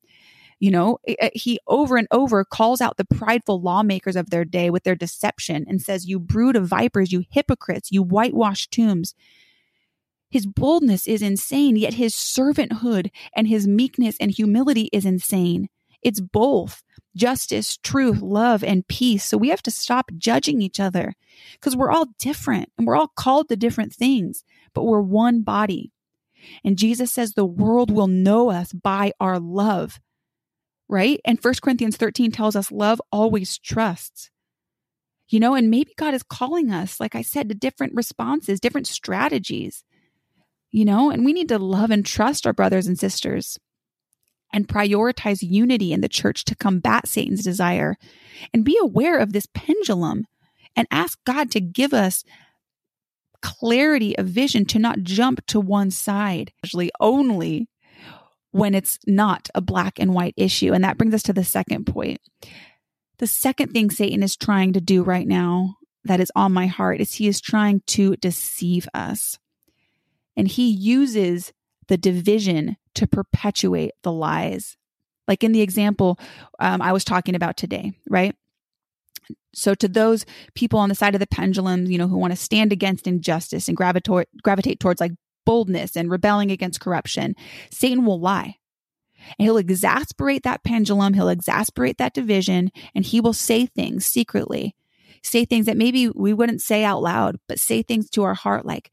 You 0.61 0.72
know, 0.72 0.98
eh, 1.07 1.14
eh, 1.20 1.31
he 1.35 1.61
over 1.68 1.96
and 1.96 2.09
over 2.11 2.44
calls 2.44 2.81
out 2.81 2.96
the 2.96 3.05
prideful 3.05 3.61
lawmakers 3.61 4.16
of 4.16 4.31
their 4.31 4.44
day 4.44 4.70
with 4.70 4.83
their 4.83 4.96
deception 4.96 5.64
and 5.68 5.81
says, 5.81 6.07
You 6.09 6.18
brood 6.18 6.57
of 6.57 6.66
vipers, 6.66 7.12
you 7.12 7.24
hypocrites, 7.31 7.92
you 7.92 8.03
whitewashed 8.03 8.72
tombs. 8.72 9.14
His 10.30 10.46
boldness 10.46 11.06
is 11.06 11.22
insane, 11.22 11.76
yet 11.76 11.94
his 11.94 12.14
servanthood 12.14 13.10
and 13.34 13.48
his 13.48 13.66
meekness 13.66 14.16
and 14.20 14.30
humility 14.30 14.90
is 14.92 15.06
insane. 15.06 15.68
It's 16.02 16.20
both 16.20 16.82
justice, 17.16 17.76
truth, 17.78 18.20
love, 18.20 18.62
and 18.62 18.86
peace. 18.86 19.24
So 19.24 19.36
we 19.36 19.48
have 19.48 19.62
to 19.62 19.70
stop 19.70 20.10
judging 20.16 20.62
each 20.62 20.78
other 20.78 21.14
because 21.52 21.74
we're 21.74 21.90
all 21.90 22.06
different 22.18 22.70
and 22.76 22.86
we're 22.86 22.96
all 22.96 23.12
called 23.16 23.48
to 23.48 23.56
different 23.56 23.92
things, 23.92 24.44
but 24.74 24.84
we're 24.84 25.00
one 25.00 25.42
body. 25.42 25.92
And 26.64 26.78
Jesus 26.78 27.10
says 27.10 27.32
the 27.32 27.44
world 27.44 27.90
will 27.90 28.06
know 28.06 28.50
us 28.50 28.72
by 28.72 29.12
our 29.18 29.40
love, 29.40 29.98
right? 30.88 31.20
And 31.24 31.38
1 31.42 31.54
Corinthians 31.62 31.96
13 31.96 32.30
tells 32.30 32.54
us 32.54 32.70
love 32.70 33.02
always 33.10 33.58
trusts. 33.58 34.30
You 35.30 35.40
know, 35.40 35.54
and 35.54 35.68
maybe 35.68 35.92
God 35.98 36.14
is 36.14 36.22
calling 36.22 36.70
us, 36.70 37.00
like 37.00 37.14
I 37.14 37.20
said, 37.20 37.50
to 37.50 37.54
different 37.54 37.92
responses, 37.94 38.60
different 38.60 38.86
strategies 38.86 39.84
you 40.70 40.85
know, 40.85 41.11
and 41.11 41.24
we 41.24 41.33
need 41.33 41.48
to 41.48 41.59
love 41.59 41.90
and 41.90 42.04
trust 42.04 42.46
our 42.46 42.52
brothers 42.52 42.87
and 42.87 42.98
sisters 42.98 43.59
and 44.52 44.68
prioritize 44.68 45.42
unity 45.42 45.92
in 45.92 46.00
the 46.00 46.09
church 46.09 46.44
to 46.44 46.57
combat 46.57 47.07
Satan's 47.07 47.44
desire 47.44 47.96
and 48.52 48.64
be 48.64 48.78
aware 48.81 49.18
of 49.18 49.33
this 49.33 49.46
pendulum 49.54 50.24
and 50.76 50.87
ask 50.90 51.18
God 51.24 51.50
to 51.50 51.61
give 51.61 51.92
us 51.92 52.24
clarity 53.42 54.16
of 54.18 54.26
vision 54.26 54.64
to 54.66 54.78
not 54.78 55.02
jump 55.02 55.44
to 55.46 55.61
one 55.61 55.90
side, 55.90 56.52
actually 56.64 56.90
only 57.00 57.68
when 58.50 58.74
it's 58.74 58.98
not 59.07 59.48
a 59.54 59.61
black 59.61 59.98
and 59.98 60.14
white 60.14 60.35
issue. 60.37 60.72
And 60.72 60.83
that 60.85 60.98
brings 60.98 61.14
us 61.14 61.22
to 61.24 61.33
the 61.33 61.44
second 61.44 61.87
point. 61.87 62.20
The 63.18 63.26
second 63.26 63.72
thing 63.72 63.90
Satan 63.90 64.22
is 64.22 64.37
trying 64.37 64.72
to 64.72 64.81
do 64.81 65.02
right 65.02 65.26
now 65.26 65.76
that 66.04 66.20
is 66.20 66.33
on 66.35 66.52
my 66.52 66.66
heart 66.66 67.00
is 67.00 67.14
he 67.14 67.28
is 67.28 67.40
trying 67.40 67.83
to 67.88 68.16
deceive 68.16 68.88
us. 68.94 69.38
And 70.38 70.48
he 70.48 70.70
uses 70.70 71.53
the 71.88 71.98
division 71.98 72.79
to 72.94 73.07
perpetuate 73.07 73.92
the 74.03 74.12
lies. 74.12 74.79
Like 75.27 75.44
in 75.44 75.53
the 75.53 75.61
example 75.61 76.18
um, 76.59 76.81
I 76.81 76.92
was 76.92 77.05
talking 77.05 77.35
about 77.35 77.59
today, 77.59 77.92
right? 78.09 78.35
So 79.55 79.74
to 79.74 79.88
those 79.88 80.24
people 80.55 80.79
on 80.79 80.88
the 80.88 80.94
side 80.94 81.14
of 81.14 81.20
the 81.20 81.27
pendulum, 81.27 81.87
you 81.87 81.98
know, 81.98 82.09
who 82.09 82.16
want 82.16 82.33
to 82.33 82.37
stand 82.37 82.72
against 82.72 83.07
injustice 83.07 83.68
and 83.68 83.77
gravitate 83.77 84.29
gravitate 84.42 84.81
towards 84.81 85.01
like 85.01 85.12
boldness 85.44 85.96
and 85.96 86.11
rebelling 86.11 86.51
against 86.51 86.81
corruption, 86.81 87.35
Satan 87.70 88.05
will 88.05 88.20
lie. 88.20 88.57
And 89.38 89.44
he'll 89.44 89.57
exasperate 89.57 90.44
that 90.44 90.62
pendulum, 90.62 91.14
he'll 91.14 91.29
exasperate 91.29 91.98
that 91.98 92.14
division, 92.14 92.70
and 92.94 93.05
he 93.05 93.20
will 93.20 93.33
say 93.33 93.66
things 93.66 94.07
secretly. 94.07 94.74
Say 95.22 95.44
things 95.44 95.66
that 95.66 95.77
maybe 95.77 96.09
we 96.09 96.33
wouldn't 96.33 96.62
say 96.62 96.85
out 96.85 97.03
loud, 97.03 97.40
but 97.48 97.59
say 97.59 97.83
things 97.83 98.09
to 98.11 98.22
our 98.22 98.35
heart 98.35 98.64
like, 98.64 98.92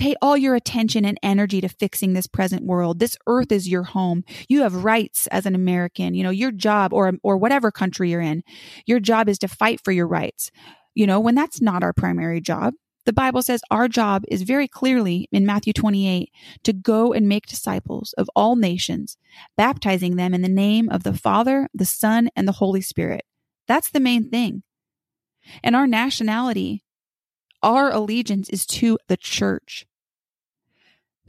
Pay 0.00 0.16
all 0.22 0.34
your 0.34 0.54
attention 0.54 1.04
and 1.04 1.18
energy 1.22 1.60
to 1.60 1.68
fixing 1.68 2.14
this 2.14 2.26
present 2.26 2.64
world. 2.64 2.98
This 2.98 3.18
earth 3.26 3.52
is 3.52 3.68
your 3.68 3.82
home. 3.82 4.24
You 4.48 4.62
have 4.62 4.82
rights 4.82 5.26
as 5.26 5.44
an 5.44 5.54
American. 5.54 6.14
You 6.14 6.22
know, 6.24 6.30
your 6.30 6.52
job 6.52 6.94
or 6.94 7.12
or 7.22 7.36
whatever 7.36 7.70
country 7.70 8.10
you're 8.10 8.22
in, 8.22 8.42
your 8.86 8.98
job 8.98 9.28
is 9.28 9.38
to 9.40 9.48
fight 9.48 9.78
for 9.84 9.92
your 9.92 10.08
rights. 10.08 10.50
you 10.94 11.06
know, 11.06 11.20
when 11.20 11.34
that's 11.34 11.60
not 11.60 11.82
our 11.82 11.92
primary 11.92 12.40
job. 12.40 12.74
The 13.06 13.12
Bible 13.12 13.42
says 13.42 13.60
our 13.70 13.88
job 13.88 14.24
is 14.28 14.42
very 14.42 14.68
clearly 14.68 15.28
in 15.32 15.46
Matthew 15.46 15.72
28 15.72 16.30
to 16.64 16.72
go 16.72 17.12
and 17.12 17.28
make 17.28 17.46
disciples 17.46 18.12
of 18.14 18.30
all 18.36 18.56
nations, 18.56 19.16
baptizing 19.56 20.16
them 20.16 20.34
in 20.34 20.42
the 20.42 20.48
name 20.48 20.88
of 20.90 21.02
the 21.02 21.14
Father, 21.14 21.68
the 21.74 21.84
Son, 21.84 22.30
and 22.36 22.46
the 22.46 22.52
Holy 22.52 22.80
Spirit. 22.80 23.22
That's 23.66 23.90
the 23.90 24.00
main 24.00 24.30
thing. 24.30 24.62
And 25.62 25.74
our 25.76 25.86
nationality, 25.86 26.84
our 27.62 27.90
allegiance 27.90 28.48
is 28.50 28.66
to 28.66 28.98
the 29.08 29.16
church. 29.16 29.86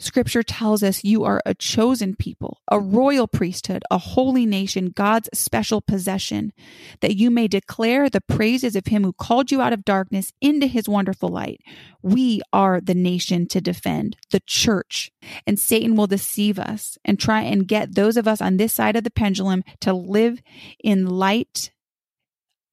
Scripture 0.02 0.42
tells 0.42 0.82
us 0.82 1.04
you 1.04 1.24
are 1.24 1.42
a 1.46 1.54
chosen 1.54 2.16
people, 2.16 2.60
a 2.72 2.80
royal 2.80 3.28
priesthood, 3.28 3.84
a 3.92 4.00
holy 4.00 4.48
nation, 4.48 4.92
God's 4.96 5.30
special 5.32 5.80
possession, 5.80 6.54
that 7.02 7.16
you 7.16 7.30
may 7.30 7.48
declare 7.48 8.10
the 8.10 8.22
praises 8.22 8.76
of 8.76 8.88
him 8.88 9.04
who 9.04 9.14
called 9.14 9.52
you 9.52 9.62
out 9.62 9.74
of 9.74 9.86
darkness 9.86 10.34
into 10.42 10.66
his 10.66 10.90
wonderful 10.90 11.30
light. 11.30 11.62
We 12.02 12.42
are 12.52 12.82
the 12.82 12.96
nation 12.96 13.48
to 13.50 13.62
defend, 13.62 14.18
the 14.32 14.42
church. 14.48 15.12
And 15.46 15.60
Satan 15.60 15.96
will 15.96 16.08
deceive 16.08 16.58
us 16.58 16.98
and 17.06 17.20
try 17.20 17.42
and 17.42 17.68
get 17.68 17.94
those 17.94 18.18
of 18.18 18.28
us 18.28 18.42
on 18.42 18.58
this 18.58 18.74
side 18.74 18.96
of 18.96 19.04
the 19.04 19.12
pendulum 19.12 19.64
to 19.82 19.94
live 19.94 20.42
in 20.84 21.06
light 21.06 21.72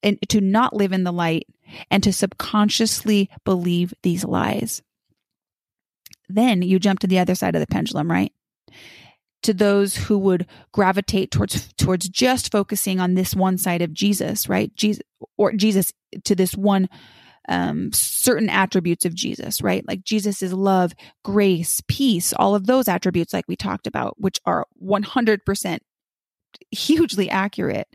and 0.03 0.19
to 0.31 0.41
not 0.41 0.75
live 0.75 0.93
in 0.93 1.05
the 1.05 1.13
light 1.13 1.47
and 1.91 2.03
to 2.05 2.13
subconsciously 2.13 3.29
believe 3.45 3.93
these 4.03 4.25
lies. 4.25 4.83
Then 6.29 6.63
you 6.63 6.79
jump 6.79 7.01
to 7.01 7.07
the 7.07 7.19
other 7.19 7.35
side 7.35 7.55
of 7.55 7.61
the 7.61 7.67
pendulum, 7.67 8.11
right? 8.11 8.33
To 9.43 9.55
those 9.55 9.97
who 9.97 10.19
would 10.19 10.47
gravitate 10.73 11.31
towards 11.31 11.73
towards 11.75 12.09
just 12.09 12.53
focusing 12.53 13.01
on 13.01 13.15
this 13.15 13.35
one 13.35 13.59
side 13.59 13.83
of 13.83 13.93
Jesus, 13.93 14.49
right? 14.49 14.75
Jesus 14.75 15.03
or 15.37 15.53
Jesus 15.53 15.93
to 16.25 16.35
this 16.35 16.55
one 16.55 16.89
um, 17.49 17.91
certain 17.93 18.51
attributes 18.51 19.05
of 19.05 19.15
Jesus, 19.15 19.63
right? 19.63 19.87
Like 19.89 20.05
Jesus 20.05 20.43
is 20.43 20.53
love, 20.53 20.93
grace, 21.25 21.81
peace, 21.89 22.33
all 22.35 22.55
of 22.55 22.67
those 22.67 22.89
attributes, 22.89 23.33
like 23.33 23.47
we 23.49 23.57
talked 23.57 23.87
about, 23.87 24.21
which 24.21 24.39
are 24.45 24.67
100% 24.83 25.79
hugely 26.71 27.31
accurate, 27.31 27.89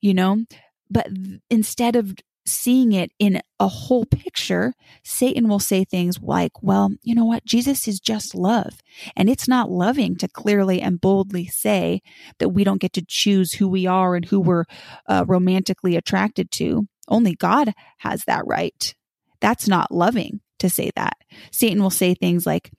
you 0.00 0.12
know? 0.12 0.44
But 0.90 1.08
instead 1.50 1.96
of 1.96 2.14
seeing 2.46 2.92
it 2.92 3.10
in 3.18 3.40
a 3.58 3.68
whole 3.68 4.04
picture, 4.04 4.74
Satan 5.02 5.48
will 5.48 5.58
say 5.58 5.84
things 5.84 6.20
like, 6.20 6.52
well, 6.62 6.90
you 7.02 7.14
know 7.14 7.24
what? 7.24 7.44
Jesus 7.44 7.88
is 7.88 8.00
just 8.00 8.34
love. 8.34 8.80
And 9.16 9.30
it's 9.30 9.48
not 9.48 9.70
loving 9.70 10.16
to 10.16 10.28
clearly 10.28 10.80
and 10.80 11.00
boldly 11.00 11.46
say 11.46 12.02
that 12.38 12.50
we 12.50 12.64
don't 12.64 12.80
get 12.80 12.92
to 12.94 13.04
choose 13.06 13.52
who 13.52 13.68
we 13.68 13.86
are 13.86 14.14
and 14.14 14.24
who 14.24 14.40
we're 14.40 14.64
uh, 15.08 15.24
romantically 15.26 15.96
attracted 15.96 16.50
to. 16.52 16.86
Only 17.08 17.34
God 17.34 17.72
has 17.98 18.24
that 18.24 18.46
right. 18.46 18.94
That's 19.40 19.68
not 19.68 19.90
loving 19.90 20.40
to 20.58 20.70
say 20.70 20.90
that. 20.96 21.16
Satan 21.50 21.82
will 21.82 21.90
say 21.90 22.14
things 22.14 22.46
like, 22.46 22.70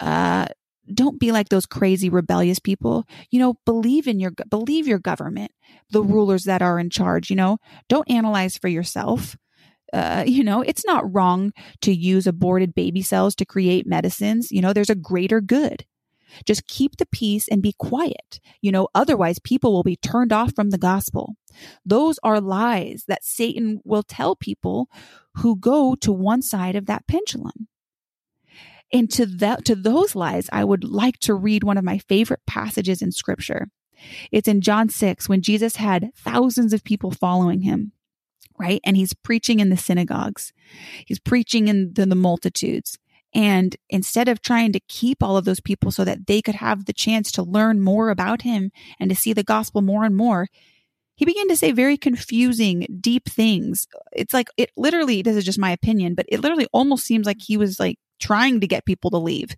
uh, 0.00 0.46
don't 0.92 1.18
be 1.18 1.32
like 1.32 1.48
those 1.48 1.66
crazy 1.66 2.08
rebellious 2.08 2.58
people. 2.58 3.06
You 3.30 3.40
know, 3.40 3.54
believe 3.64 4.06
in 4.06 4.20
your 4.20 4.32
believe 4.48 4.86
your 4.86 4.98
government, 4.98 5.52
the 5.90 6.02
mm-hmm. 6.02 6.12
rulers 6.12 6.44
that 6.44 6.62
are 6.62 6.78
in 6.78 6.90
charge, 6.90 7.30
you 7.30 7.36
know. 7.36 7.58
Don't 7.88 8.10
analyze 8.10 8.56
for 8.56 8.68
yourself. 8.68 9.36
Uh, 9.92 10.24
you 10.26 10.42
know, 10.42 10.60
it's 10.62 10.84
not 10.84 11.12
wrong 11.14 11.52
to 11.80 11.94
use 11.94 12.26
aborted 12.26 12.74
baby 12.74 13.02
cells 13.02 13.34
to 13.36 13.44
create 13.44 13.86
medicines. 13.86 14.50
You 14.50 14.60
know, 14.60 14.72
there's 14.72 14.90
a 14.90 14.96
greater 14.96 15.40
good. 15.40 15.84
Just 16.46 16.66
keep 16.66 16.96
the 16.96 17.06
peace 17.06 17.46
and 17.46 17.62
be 17.62 17.74
quiet. 17.78 18.40
You 18.60 18.72
know, 18.72 18.88
otherwise 18.94 19.38
people 19.38 19.72
will 19.72 19.84
be 19.84 19.96
turned 19.96 20.32
off 20.32 20.52
from 20.54 20.70
the 20.70 20.78
gospel. 20.78 21.36
Those 21.86 22.18
are 22.24 22.40
lies 22.40 23.04
that 23.06 23.24
Satan 23.24 23.80
will 23.84 24.02
tell 24.02 24.34
people 24.34 24.88
who 25.36 25.56
go 25.56 25.94
to 25.96 26.12
one 26.12 26.42
side 26.42 26.74
of 26.74 26.86
that 26.86 27.06
pendulum. 27.06 27.68
And 28.92 29.10
to 29.12 29.26
that, 29.26 29.64
to 29.66 29.74
those 29.74 30.14
lies, 30.14 30.48
I 30.52 30.64
would 30.64 30.84
like 30.84 31.18
to 31.20 31.34
read 31.34 31.64
one 31.64 31.78
of 31.78 31.84
my 31.84 31.98
favorite 31.98 32.40
passages 32.46 33.02
in 33.02 33.12
scripture. 33.12 33.68
It's 34.30 34.48
in 34.48 34.60
John 34.60 34.88
6 34.88 35.28
when 35.28 35.42
Jesus 35.42 35.76
had 35.76 36.10
thousands 36.16 36.72
of 36.72 36.84
people 36.84 37.10
following 37.10 37.62
him, 37.62 37.92
right? 38.58 38.80
And 38.84 38.96
he's 38.96 39.14
preaching 39.14 39.60
in 39.60 39.70
the 39.70 39.76
synagogues. 39.76 40.52
He's 41.06 41.18
preaching 41.18 41.68
in 41.68 41.94
the, 41.94 42.06
the 42.06 42.14
multitudes. 42.14 42.98
And 43.34 43.74
instead 43.90 44.28
of 44.28 44.40
trying 44.40 44.72
to 44.72 44.80
keep 44.88 45.22
all 45.22 45.36
of 45.36 45.44
those 45.44 45.60
people 45.60 45.90
so 45.90 46.04
that 46.04 46.26
they 46.28 46.40
could 46.40 46.54
have 46.54 46.84
the 46.84 46.92
chance 46.92 47.32
to 47.32 47.42
learn 47.42 47.80
more 47.80 48.10
about 48.10 48.42
him 48.42 48.70
and 49.00 49.10
to 49.10 49.16
see 49.16 49.32
the 49.32 49.42
gospel 49.42 49.82
more 49.82 50.04
and 50.04 50.16
more, 50.16 50.46
he 51.16 51.24
began 51.24 51.48
to 51.48 51.56
say 51.56 51.72
very 51.72 51.96
confusing, 51.96 52.86
deep 53.00 53.28
things. 53.28 53.86
It's 54.12 54.34
like, 54.34 54.48
it 54.56 54.70
literally, 54.76 55.22
this 55.22 55.36
is 55.36 55.44
just 55.44 55.58
my 55.58 55.70
opinion, 55.70 56.14
but 56.14 56.26
it 56.28 56.40
literally 56.40 56.66
almost 56.72 57.04
seems 57.04 57.26
like 57.26 57.40
he 57.40 57.56
was 57.56 57.80
like 57.80 57.98
trying 58.24 58.60
to 58.60 58.66
get 58.66 58.86
people 58.86 59.10
to 59.10 59.18
leave. 59.18 59.54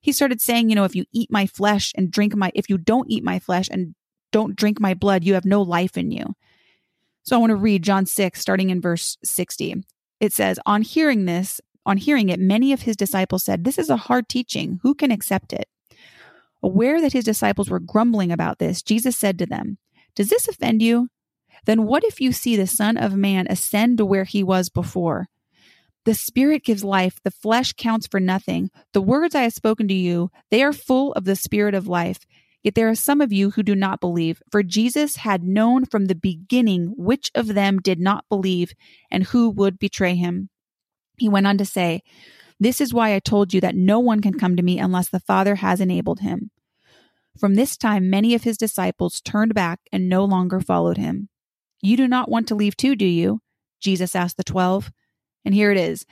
He 0.00 0.12
started 0.12 0.40
saying, 0.40 0.68
you 0.68 0.74
know, 0.74 0.84
if 0.84 0.94
you 0.94 1.06
eat 1.12 1.30
my 1.30 1.46
flesh 1.46 1.92
and 1.96 2.10
drink 2.10 2.36
my, 2.36 2.52
if 2.54 2.68
you 2.68 2.76
don't 2.76 3.10
eat 3.10 3.24
my 3.24 3.38
flesh 3.38 3.68
and 3.70 3.94
don't 4.30 4.54
drink 4.54 4.78
my 4.78 4.92
blood, 4.92 5.24
you 5.24 5.34
have 5.34 5.46
no 5.46 5.62
life 5.62 5.96
in 5.96 6.10
you. 6.10 6.34
So 7.22 7.34
I 7.34 7.38
want 7.40 7.50
to 7.50 7.56
read 7.56 7.82
John 7.82 8.04
6, 8.04 8.40
starting 8.40 8.70
in 8.70 8.80
verse 8.80 9.16
60. 9.24 9.82
It 10.20 10.32
says, 10.32 10.60
On 10.66 10.82
hearing 10.82 11.24
this, 11.24 11.60
on 11.86 11.96
hearing 11.96 12.28
it, 12.28 12.38
many 12.38 12.72
of 12.72 12.82
his 12.82 12.96
disciples 12.96 13.44
said, 13.44 13.64
This 13.64 13.78
is 13.78 13.88
a 13.88 13.96
hard 13.96 14.28
teaching. 14.28 14.80
Who 14.82 14.94
can 14.94 15.10
accept 15.10 15.52
it? 15.52 15.68
Aware 16.62 17.00
that 17.00 17.12
his 17.12 17.24
disciples 17.24 17.70
were 17.70 17.80
grumbling 17.80 18.30
about 18.30 18.58
this, 18.58 18.82
Jesus 18.82 19.16
said 19.16 19.38
to 19.38 19.46
them, 19.46 19.78
Does 20.14 20.28
this 20.28 20.46
offend 20.46 20.82
you? 20.82 21.08
Then 21.64 21.84
what 21.84 22.04
if 22.04 22.20
you 22.20 22.32
see 22.32 22.56
the 22.56 22.66
Son 22.66 22.96
of 22.96 23.14
Man 23.14 23.46
ascend 23.48 23.98
to 23.98 24.04
where 24.04 24.24
he 24.24 24.42
was 24.42 24.68
before? 24.68 25.28
The 26.04 26.14
spirit 26.14 26.64
gives 26.64 26.84
life, 26.84 27.20
the 27.22 27.30
flesh 27.30 27.72
counts 27.72 28.06
for 28.06 28.20
nothing. 28.20 28.70
The 28.92 29.02
words 29.02 29.34
I 29.34 29.42
have 29.42 29.52
spoken 29.52 29.88
to 29.88 29.94
you, 29.94 30.30
they 30.50 30.62
are 30.62 30.72
full 30.72 31.12
of 31.12 31.24
the 31.24 31.36
spirit 31.36 31.74
of 31.74 31.86
life. 31.86 32.20
Yet 32.62 32.74
there 32.74 32.88
are 32.88 32.94
some 32.94 33.20
of 33.20 33.32
you 33.32 33.50
who 33.50 33.62
do 33.62 33.74
not 33.74 34.00
believe, 34.00 34.42
for 34.50 34.62
Jesus 34.62 35.16
had 35.16 35.44
known 35.44 35.84
from 35.84 36.06
the 36.06 36.14
beginning 36.14 36.94
which 36.96 37.30
of 37.34 37.48
them 37.48 37.78
did 37.78 38.00
not 38.00 38.24
believe 38.28 38.74
and 39.10 39.24
who 39.24 39.50
would 39.50 39.78
betray 39.78 40.14
him. 40.16 40.50
He 41.18 41.28
went 41.28 41.46
on 41.46 41.58
to 41.58 41.64
say, 41.64 42.02
This 42.58 42.80
is 42.80 42.94
why 42.94 43.14
I 43.14 43.20
told 43.20 43.54
you 43.54 43.60
that 43.60 43.76
no 43.76 44.00
one 44.00 44.20
can 44.20 44.38
come 44.38 44.56
to 44.56 44.62
me 44.62 44.78
unless 44.78 45.08
the 45.08 45.20
Father 45.20 45.56
has 45.56 45.80
enabled 45.80 46.20
him. 46.20 46.50
From 47.38 47.54
this 47.54 47.76
time, 47.76 48.10
many 48.10 48.34
of 48.34 48.42
his 48.42 48.56
disciples 48.56 49.20
turned 49.20 49.54
back 49.54 49.80
and 49.92 50.08
no 50.08 50.24
longer 50.24 50.60
followed 50.60 50.96
him. 50.96 51.28
You 51.80 51.96
do 51.96 52.08
not 52.08 52.28
want 52.28 52.48
to 52.48 52.56
leave 52.56 52.76
too, 52.76 52.96
do 52.96 53.06
you? 53.06 53.40
Jesus 53.80 54.16
asked 54.16 54.36
the 54.36 54.44
twelve. 54.44 54.90
And 55.48 55.54
here 55.54 55.72
it 55.72 55.78
is 55.78 56.04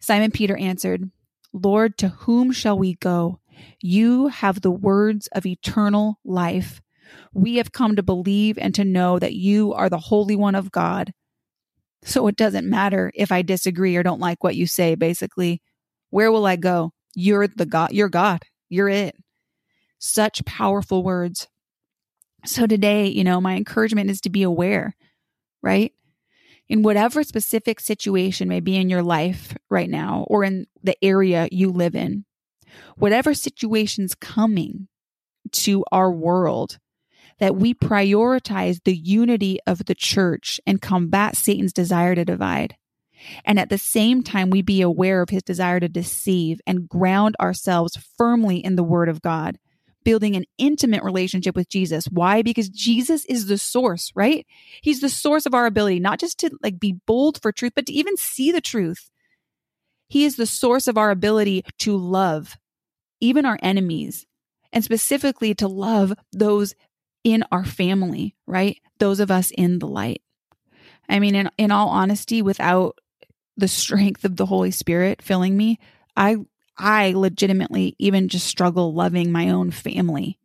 Simon 0.00 0.30
Peter 0.30 0.56
answered, 0.56 1.10
Lord, 1.52 1.98
to 1.98 2.08
whom 2.08 2.50
shall 2.50 2.78
we 2.78 2.94
go? 2.94 3.38
You 3.82 4.28
have 4.28 4.62
the 4.62 4.70
words 4.70 5.26
of 5.32 5.44
eternal 5.44 6.18
life. 6.24 6.80
We 7.34 7.56
have 7.56 7.72
come 7.72 7.94
to 7.96 8.02
believe 8.02 8.56
and 8.56 8.74
to 8.76 8.84
know 8.84 9.18
that 9.18 9.34
you 9.34 9.74
are 9.74 9.90
the 9.90 9.98
Holy 9.98 10.34
One 10.34 10.54
of 10.54 10.72
God. 10.72 11.12
So 12.04 12.26
it 12.26 12.36
doesn't 12.36 12.70
matter 12.70 13.12
if 13.14 13.30
I 13.30 13.42
disagree 13.42 13.96
or 13.96 14.02
don't 14.02 14.18
like 14.18 14.42
what 14.42 14.56
you 14.56 14.66
say, 14.66 14.94
basically. 14.94 15.60
Where 16.08 16.32
will 16.32 16.46
I 16.46 16.56
go? 16.56 16.94
You're 17.14 17.48
the 17.48 17.66
God, 17.66 17.92
you're 17.92 18.08
God. 18.08 18.44
You're 18.70 18.88
it. 18.88 19.14
Such 19.98 20.42
powerful 20.46 21.02
words. 21.02 21.48
So 22.46 22.66
today, 22.66 23.08
you 23.08 23.24
know, 23.24 23.42
my 23.42 23.56
encouragement 23.56 24.08
is 24.08 24.22
to 24.22 24.30
be 24.30 24.42
aware, 24.42 24.96
right? 25.62 25.92
In 26.70 26.82
whatever 26.82 27.24
specific 27.24 27.80
situation 27.80 28.48
may 28.48 28.60
be 28.60 28.76
in 28.76 28.88
your 28.88 29.02
life 29.02 29.56
right 29.68 29.90
now 29.90 30.24
or 30.28 30.44
in 30.44 30.66
the 30.84 30.96
area 31.04 31.48
you 31.50 31.68
live 31.68 31.96
in, 31.96 32.24
whatever 32.96 33.34
situation's 33.34 34.14
coming 34.14 34.86
to 35.50 35.84
our 35.90 36.12
world, 36.12 36.78
that 37.40 37.56
we 37.56 37.74
prioritize 37.74 38.78
the 38.84 38.96
unity 38.96 39.58
of 39.66 39.84
the 39.86 39.96
church 39.96 40.60
and 40.64 40.80
combat 40.80 41.36
Satan's 41.36 41.72
desire 41.72 42.14
to 42.14 42.24
divide. 42.24 42.76
And 43.44 43.58
at 43.58 43.68
the 43.68 43.76
same 43.76 44.22
time, 44.22 44.48
we 44.48 44.62
be 44.62 44.80
aware 44.80 45.22
of 45.22 45.30
his 45.30 45.42
desire 45.42 45.80
to 45.80 45.88
deceive 45.88 46.60
and 46.68 46.88
ground 46.88 47.34
ourselves 47.40 47.98
firmly 48.16 48.58
in 48.58 48.76
the 48.76 48.84
word 48.84 49.08
of 49.08 49.22
God 49.22 49.58
building 50.04 50.36
an 50.36 50.44
intimate 50.58 51.02
relationship 51.02 51.54
with 51.54 51.68
Jesus. 51.68 52.06
Why? 52.06 52.42
Because 52.42 52.68
Jesus 52.68 53.24
is 53.26 53.46
the 53.46 53.58
source, 53.58 54.12
right? 54.14 54.46
He's 54.82 55.00
the 55.00 55.08
source 55.08 55.46
of 55.46 55.54
our 55.54 55.66
ability, 55.66 56.00
not 56.00 56.20
just 56.20 56.38
to 56.40 56.50
like 56.62 56.80
be 56.80 56.98
bold 57.06 57.40
for 57.40 57.52
truth, 57.52 57.72
but 57.74 57.86
to 57.86 57.92
even 57.92 58.16
see 58.16 58.50
the 58.50 58.60
truth. 58.60 59.10
He 60.08 60.24
is 60.24 60.36
the 60.36 60.46
source 60.46 60.88
of 60.88 60.98
our 60.98 61.10
ability 61.10 61.64
to 61.80 61.96
love 61.96 62.56
even 63.20 63.44
our 63.44 63.58
enemies 63.62 64.26
and 64.72 64.82
specifically 64.82 65.54
to 65.54 65.68
love 65.68 66.14
those 66.32 66.74
in 67.22 67.44
our 67.52 67.64
family, 67.64 68.34
right? 68.46 68.80
Those 68.98 69.20
of 69.20 69.30
us 69.30 69.50
in 69.50 69.78
the 69.78 69.86
light. 69.86 70.22
I 71.08 71.18
mean, 71.18 71.34
in, 71.34 71.50
in 71.58 71.70
all 71.70 71.88
honesty, 71.88 72.40
without 72.40 72.98
the 73.56 73.68
strength 73.68 74.24
of 74.24 74.36
the 74.36 74.46
Holy 74.46 74.70
Spirit 74.70 75.22
filling 75.22 75.56
me, 75.56 75.78
I 76.16 76.36
I 76.80 77.12
legitimately 77.12 77.94
even 77.98 78.28
just 78.28 78.46
struggle 78.46 78.94
loving 78.94 79.30
my 79.30 79.50
own 79.50 79.70
family. 79.70 80.38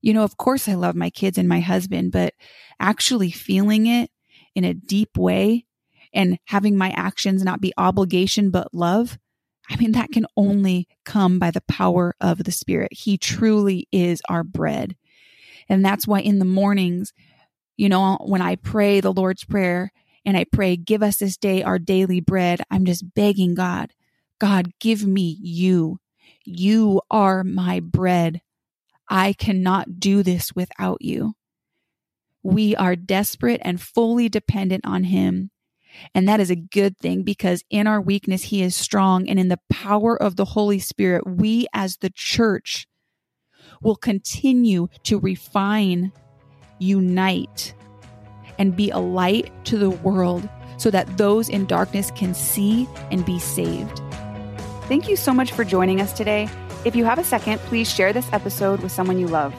You 0.00 0.14
know, 0.14 0.22
of 0.22 0.36
course, 0.36 0.68
I 0.68 0.74
love 0.74 0.94
my 0.94 1.10
kids 1.10 1.36
and 1.36 1.48
my 1.48 1.60
husband, 1.60 2.12
but 2.12 2.34
actually 2.78 3.30
feeling 3.30 3.86
it 3.86 4.10
in 4.54 4.64
a 4.64 4.74
deep 4.74 5.16
way 5.16 5.66
and 6.12 6.38
having 6.46 6.76
my 6.76 6.90
actions 6.90 7.42
not 7.42 7.60
be 7.60 7.72
obligation 7.76 8.50
but 8.50 8.72
love, 8.72 9.18
I 9.68 9.76
mean, 9.76 9.92
that 9.92 10.12
can 10.12 10.26
only 10.36 10.86
come 11.04 11.38
by 11.38 11.50
the 11.50 11.62
power 11.62 12.14
of 12.20 12.44
the 12.44 12.52
Spirit. 12.52 12.92
He 12.92 13.18
truly 13.18 13.88
is 13.90 14.22
our 14.28 14.44
bread. 14.44 14.96
And 15.68 15.84
that's 15.84 16.06
why 16.06 16.20
in 16.20 16.38
the 16.38 16.44
mornings, 16.44 17.12
you 17.76 17.88
know, 17.88 18.18
when 18.20 18.42
I 18.42 18.56
pray 18.56 19.00
the 19.00 19.12
Lord's 19.12 19.44
Prayer 19.44 19.90
and 20.24 20.36
I 20.36 20.44
pray, 20.44 20.76
give 20.76 21.02
us 21.02 21.16
this 21.16 21.36
day 21.36 21.62
our 21.62 21.78
daily 21.78 22.20
bread, 22.20 22.60
I'm 22.70 22.84
just 22.84 23.14
begging 23.14 23.54
God, 23.54 23.90
God, 24.38 24.72
give 24.80 25.06
me 25.06 25.38
you. 25.40 25.98
You 26.44 27.00
are 27.10 27.44
my 27.44 27.80
bread. 27.80 28.42
I 29.08 29.32
cannot 29.32 30.00
do 30.00 30.22
this 30.22 30.54
without 30.54 31.02
you. 31.02 31.34
We 32.42 32.76
are 32.76 32.96
desperate 32.96 33.60
and 33.64 33.80
fully 33.80 34.28
dependent 34.28 34.84
on 34.86 35.04
Him. 35.04 35.50
And 36.14 36.28
that 36.28 36.40
is 36.40 36.50
a 36.50 36.56
good 36.56 36.98
thing 36.98 37.22
because 37.22 37.62
in 37.70 37.86
our 37.86 38.00
weakness, 38.00 38.44
He 38.44 38.62
is 38.62 38.74
strong. 38.74 39.28
And 39.28 39.38
in 39.38 39.48
the 39.48 39.60
power 39.70 40.20
of 40.20 40.36
the 40.36 40.44
Holy 40.44 40.78
Spirit, 40.78 41.26
we 41.26 41.66
as 41.72 41.98
the 41.98 42.10
church 42.10 42.86
will 43.80 43.96
continue 43.96 44.88
to 45.04 45.18
refine, 45.18 46.12
unite, 46.78 47.74
and 48.58 48.76
be 48.76 48.90
a 48.90 48.98
light 48.98 49.52
to 49.66 49.78
the 49.78 49.90
world 49.90 50.48
so 50.76 50.90
that 50.90 51.16
those 51.16 51.48
in 51.48 51.66
darkness 51.66 52.10
can 52.12 52.34
see 52.34 52.88
and 53.10 53.24
be 53.24 53.38
saved. 53.38 54.03
Thank 54.88 55.08
you 55.08 55.16
so 55.16 55.32
much 55.32 55.52
for 55.52 55.64
joining 55.64 56.00
us 56.02 56.12
today. 56.12 56.48
If 56.84 56.94
you 56.94 57.06
have 57.06 57.18
a 57.18 57.24
second, 57.24 57.58
please 57.60 57.90
share 57.90 58.12
this 58.12 58.30
episode 58.32 58.80
with 58.80 58.92
someone 58.92 59.18
you 59.18 59.28
love. 59.28 59.54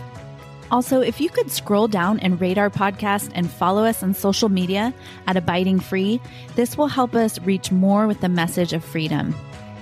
Also, 0.71 1.01
if 1.01 1.19
you 1.19 1.29
could 1.29 1.49
scroll 1.49 1.87
down 1.87 2.19
and 2.19 2.39
rate 2.39 2.59
our 2.59 2.69
podcast 2.69 3.31
and 3.33 3.49
follow 3.49 3.83
us 3.83 4.03
on 4.03 4.13
social 4.13 4.49
media 4.49 4.93
at 5.25 5.35
Abiding 5.35 5.79
Free, 5.79 6.21
this 6.55 6.77
will 6.77 6.87
help 6.87 7.15
us 7.15 7.39
reach 7.41 7.71
more 7.71 8.05
with 8.05 8.21
the 8.21 8.29
message 8.29 8.73
of 8.73 8.83
freedom. 8.83 9.33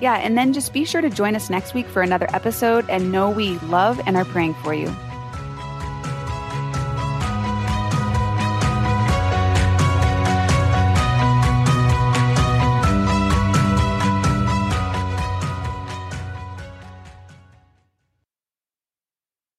Yeah, 0.01 0.15
and 0.15 0.37
then 0.37 0.53
just 0.53 0.71
be 0.71 0.85
sure 0.85 1.01
to 1.01 1.09
join 1.09 1.35
us 1.35 1.49
next 1.49 1.73
week 1.73 1.87
for 1.87 2.01
another 2.01 2.27
episode 2.33 2.89
and 2.89 3.11
know 3.11 3.29
we 3.29 3.57
love 3.59 3.99
and 4.05 4.15
are 4.15 4.25
praying 4.25 4.53
for 4.55 4.73
you. 4.73 4.93